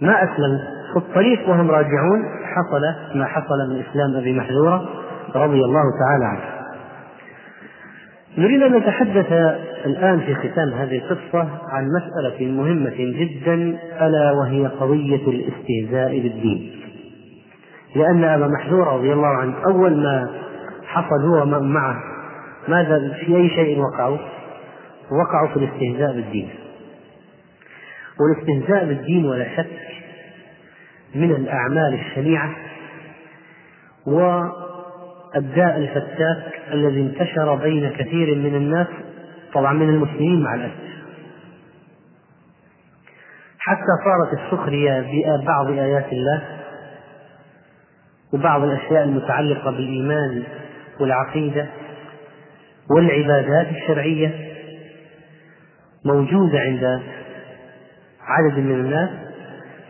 ما 0.00 0.24
أسلموا. 0.24 0.80
في 0.92 0.96
الطريق 0.96 1.48
وهم 1.48 1.70
راجعون 1.70 2.22
حصل 2.44 2.82
ما 3.18 3.24
حصل 3.24 3.70
من 3.70 3.82
إسلام 3.90 4.16
أبي 4.16 4.32
محذورة 4.32 4.88
رضي 5.34 5.64
الله 5.64 5.82
تعالى 6.00 6.24
عنه. 6.24 6.60
نريد 8.38 8.62
أن 8.62 8.76
نتحدث 8.76 9.32
الآن 9.86 10.20
في 10.20 10.34
ختام 10.34 10.68
هذه 10.68 10.98
القصة 10.98 11.48
عن 11.68 11.86
مسألة 11.96 12.52
مهمة 12.52 12.96
جدا 12.96 13.78
ألا 14.06 14.32
وهي 14.32 14.66
قضية 14.66 15.28
الاستهزاء 15.28 16.20
بالدين. 16.20 16.70
لأن 17.96 18.24
أبا 18.24 18.46
محذور 18.46 18.86
رضي 18.86 19.12
الله 19.12 19.28
عنه 19.28 19.54
أول 19.66 19.96
ما 19.96 20.28
حصل 20.86 21.24
هو 21.24 21.60
معه 21.60 22.09
ماذا 22.68 23.14
في 23.20 23.36
أي 23.36 23.48
شيء 23.48 23.78
وقعوا؟ 23.78 24.18
وقعوا 25.10 25.48
في 25.48 25.56
الاستهزاء 25.56 26.12
بالدين 26.12 26.50
والاستهزاء 28.20 28.84
بالدين 28.84 29.24
ولا 29.24 29.56
شك 29.56 29.66
من 31.14 31.30
الأعمال 31.30 31.94
الشنيعة 31.94 32.50
والداء 34.06 35.76
الفتاك 35.76 36.60
الذي 36.72 37.00
انتشر 37.00 37.54
بين 37.54 37.90
كثير 37.90 38.34
من 38.34 38.54
الناس 38.54 38.86
طبعا 39.54 39.72
من 39.72 39.88
المسلمين 39.88 40.42
مع 40.42 40.54
الأسف 40.54 40.90
حتى 43.58 43.92
صارت 44.04 44.40
السخرية 44.40 45.00
ببعض 45.00 45.70
آيات 45.70 46.12
الله 46.12 46.42
وبعض 48.32 48.62
الأشياء 48.62 49.04
المتعلقة 49.04 49.70
بالإيمان 49.70 50.42
والعقيدة 51.00 51.66
والعبادات 52.90 53.66
الشرعية 53.70 54.34
موجودة 56.04 56.58
عند 56.58 57.00
عدد 58.20 58.58
من 58.58 58.72
الناس 58.74 59.10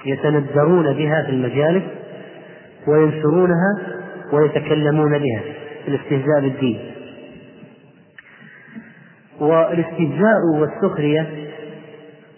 يتندرون 0.06 0.92
بها 0.92 1.22
في 1.22 1.30
المجالس 1.30 1.84
وينشرونها 2.88 3.78
ويتكلمون 4.32 5.18
بها 5.18 5.42
الاستهزاء 5.88 6.40
بالدين. 6.40 6.80
والاستهزاء 9.40 10.40
والسخرية 10.54 11.26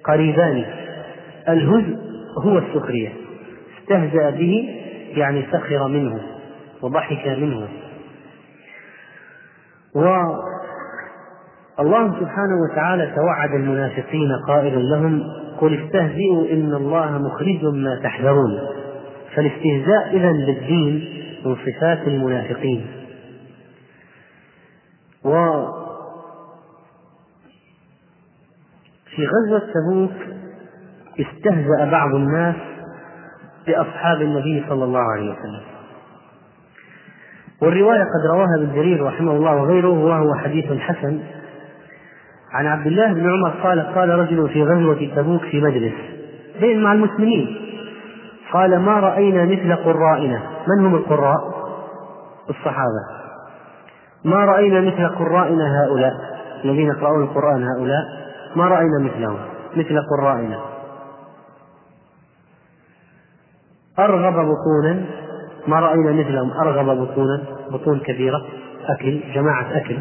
قريبان. 0.04 0.64
الهزء 1.48 1.96
هو 2.44 2.58
السخرية. 2.58 3.12
استهزأ 3.82 4.30
به 4.30 4.80
يعني 5.16 5.46
سخر 5.52 5.88
منه 5.88 6.20
وضحك 6.82 7.26
منه. 7.26 7.68
والله 11.82 12.20
سبحانه 12.20 12.56
وتعالى 12.62 13.12
توعد 13.16 13.50
المنافقين 13.50 14.28
قائلا 14.48 14.76
لهم 14.76 15.22
قل 15.58 15.84
استهزئوا 15.84 16.46
إن 16.50 16.74
الله 16.74 17.18
مخرج 17.18 17.64
ما 17.74 18.00
تحذرون. 18.02 18.60
فالاستهزاء 19.34 20.16
اذا 20.16 20.32
بالدين 20.32 21.24
من 21.44 21.56
صفات 21.56 22.08
المنافقين. 22.08 22.86
و 25.24 25.30
في 29.16 29.26
غزوة 29.26 29.62
تبوك 29.74 30.12
استهزأ 31.20 31.90
بعض 31.90 32.14
الناس 32.14 32.56
بأصحاب 33.66 34.22
النبي 34.22 34.64
صلى 34.68 34.84
الله 34.84 35.12
عليه 35.12 35.30
وسلم. 35.30 35.62
والرواية 37.62 38.00
قد 38.02 38.34
رواها 38.34 38.56
ابن 38.58 38.74
جرير 38.74 39.04
رحمه 39.06 39.32
الله 39.32 39.56
وغيره 39.56 40.04
وهو 40.04 40.34
حديث 40.34 40.72
حسن. 40.72 41.41
عن 42.52 42.66
عبد 42.66 42.86
الله 42.86 43.12
بن 43.12 43.30
عمر 43.30 43.50
قال 43.50 43.80
قال 43.94 44.08
رجل 44.08 44.48
في 44.48 44.62
غزوة 44.62 45.10
تبوك 45.16 45.42
في 45.42 45.60
مجلس 45.60 45.94
بين 46.60 46.82
مع 46.82 46.92
المسلمين. 46.92 47.56
قال 48.52 48.78
ما 48.78 49.00
رأينا 49.00 49.44
مثل 49.44 49.76
قرائنا. 49.76 50.42
من 50.68 50.86
هم 50.86 50.94
القراء؟ 50.94 51.40
الصحابة. 52.50 53.02
ما 54.24 54.36
رأينا 54.36 54.80
مثل 54.80 55.08
قرائنا 55.08 55.84
هؤلاء. 55.84 56.12
الذين 56.64 56.86
يقرؤون 56.86 57.22
القرآن 57.22 57.68
هؤلاء. 57.68 58.04
ما 58.56 58.64
رأينا 58.64 58.98
مثلهم 59.00 59.38
مثل 59.76 60.00
قرائنا. 60.16 60.60
أرغب 63.98 64.34
بطونا. 64.34 65.04
ما 65.66 65.80
رأينا 65.80 66.12
مثلهم 66.12 66.50
أرغب 66.50 66.98
بطونا. 66.98 67.42
بطون 67.70 68.00
كبيرة 68.00 68.42
أكل 68.88 69.20
جماعة 69.34 69.76
أكل. 69.76 69.96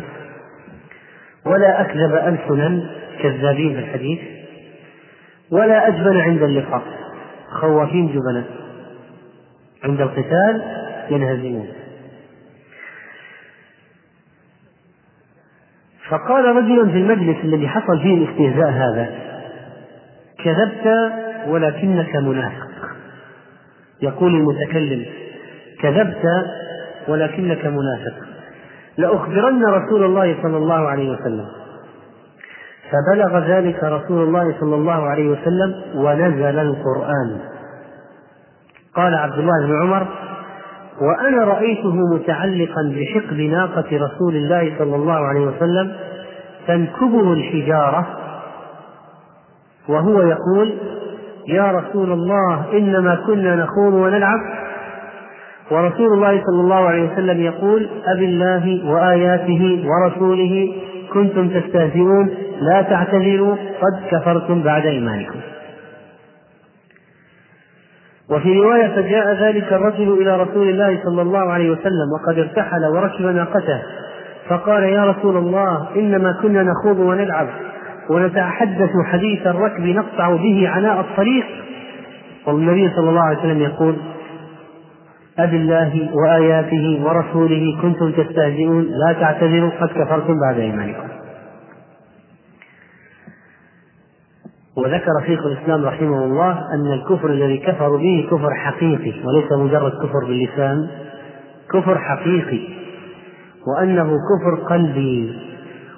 ولا 1.45 1.81
أكذب 1.81 2.15
ألسنا 2.15 2.89
كذابين 3.21 3.73
في 3.73 3.79
الحديث 3.79 4.19
ولا 5.51 5.87
أجبن 5.87 6.19
عند 6.19 6.43
اللقاء 6.43 6.83
خوافين 7.49 8.07
جبناء 8.07 8.43
عند 9.83 10.01
القتال 10.01 10.61
ينهزمون. 11.09 11.67
فقال 16.09 16.45
رجل 16.45 16.91
في 16.91 16.97
المجلس 16.97 17.37
الذي 17.43 17.67
حصل 17.67 18.01
فيه 18.01 18.13
الاستهزاء 18.13 18.69
هذا 18.69 19.09
كذبت 20.43 21.13
ولكنك 21.47 22.15
منافق. 22.15 22.67
يقول 24.01 24.35
المتكلم 24.35 25.05
كذبت 25.81 26.25
ولكنك 27.07 27.65
منافق. 27.65 28.30
لأخبرن 29.01 29.65
رسول 29.65 30.03
الله 30.03 30.37
صلى 30.41 30.57
الله 30.57 30.87
عليه 30.87 31.11
وسلم. 31.11 31.45
فبلغ 32.91 33.39
ذلك 33.39 33.83
رسول 33.83 34.23
الله 34.23 34.55
صلى 34.59 34.75
الله 34.75 35.09
عليه 35.09 35.29
وسلم 35.29 35.75
ونزل 35.95 36.59
القرآن. 36.59 37.39
قال 38.95 39.15
عبد 39.15 39.39
الله 39.39 39.67
بن 39.67 39.81
عمر 39.81 40.07
وأنا 41.01 41.43
رأيته 41.43 41.95
متعلقا 41.95 42.81
بحقب 42.95 43.39
ناقة 43.39 43.85
رسول 43.91 44.35
الله 44.35 44.73
صلى 44.79 44.95
الله 44.95 45.27
عليه 45.27 45.39
وسلم 45.39 45.95
تنكبه 46.67 47.33
الحجارة. 47.33 48.07
وهو 49.89 50.21
يقول 50.21 50.77
يا 51.47 51.71
رسول 51.71 52.11
الله 52.11 52.65
إنما 52.73 53.15
كنا 53.15 53.55
نخوض 53.55 53.93
ونلعب 53.93 54.39
ورسول 55.71 56.13
الله 56.13 56.43
صلى 56.45 56.61
الله 56.61 56.87
عليه 56.87 57.11
وسلم 57.11 57.41
يقول 57.41 57.89
أب 58.07 58.23
الله 58.23 58.91
وآياته 58.91 59.85
ورسوله 59.87 60.73
كنتم 61.13 61.49
تستهزئون 61.49 62.29
لا 62.61 62.81
تعتذروا 62.81 63.55
قد 63.55 64.03
كفرتم 64.11 64.63
بعد 64.63 64.85
إيمانكم. 64.85 65.39
وفي 68.29 68.59
رواية 68.59 68.87
فجاء 68.87 69.33
ذلك 69.43 69.73
الرجل 69.73 70.21
إلى 70.21 70.43
رسول 70.43 70.69
الله 70.69 70.99
صلى 71.03 71.21
الله 71.21 71.51
عليه 71.51 71.71
وسلم 71.71 72.07
وقد 72.13 72.39
ارتحل 72.39 72.85
وركب 72.85 73.25
ناقته 73.25 73.81
فقال 74.47 74.83
يا 74.83 75.05
رسول 75.05 75.37
الله 75.37 75.87
إنما 75.95 76.31
كنا 76.41 76.63
نخوض 76.63 76.99
ونلعب 76.99 77.47
ونتحدث 78.09 78.91
حديث 79.05 79.47
الركب 79.47 79.81
نقطع 79.81 80.35
به 80.35 80.69
عناء 80.69 80.99
الطريق. 80.99 81.45
والنبي 82.47 82.89
صلى 82.95 83.09
الله 83.09 83.21
عليه 83.21 83.39
وسلم 83.39 83.61
يقول 83.61 83.95
أب 85.39 85.53
الله 85.53 86.09
وآياته 86.13 87.01
ورسوله 87.03 87.77
كنتم 87.81 88.11
تستهزئون 88.11 88.83
لا 88.83 89.13
تعتذروا 89.13 89.69
قد 89.69 89.87
كفرتم 89.87 90.39
بعد 90.39 90.59
إيمانكم. 90.59 91.07
وذكر 94.77 95.11
شيخ 95.25 95.45
الإسلام 95.45 95.85
رحمه 95.85 96.25
الله 96.25 96.51
أن 96.73 96.93
الكفر 96.93 97.29
الذي 97.29 97.57
كفروا 97.57 97.97
به 97.97 98.27
كفر 98.31 98.53
حقيقي 98.53 99.13
وليس 99.25 99.51
مجرد 99.51 99.91
كفر 99.91 100.25
باللسان 100.27 100.87
كفر 101.73 101.97
حقيقي 101.97 102.67
وأنه 103.67 104.03
كفر 104.03 104.63
قلبي. 104.69 105.39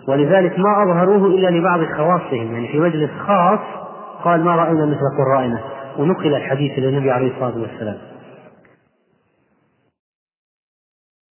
ولذلك 0.07 0.59
ما 0.59 0.83
أظهروه 0.83 1.27
إلا 1.27 1.47
لبعض 1.47 1.79
خواصهم 1.83 2.53
يعني 2.53 2.67
في 2.67 2.79
مجلس 2.79 3.09
خاص 3.27 3.59
قال 4.23 4.43
ما 4.43 4.55
رأينا 4.55 4.85
مثل 4.85 5.17
قرائنا 5.17 5.59
ونقل 5.99 6.35
الحديث 6.35 6.77
إلى 6.77 6.89
النبي 6.89 7.11
عليه 7.11 7.31
الصلاة 7.31 7.61
والسلام. 7.61 8.12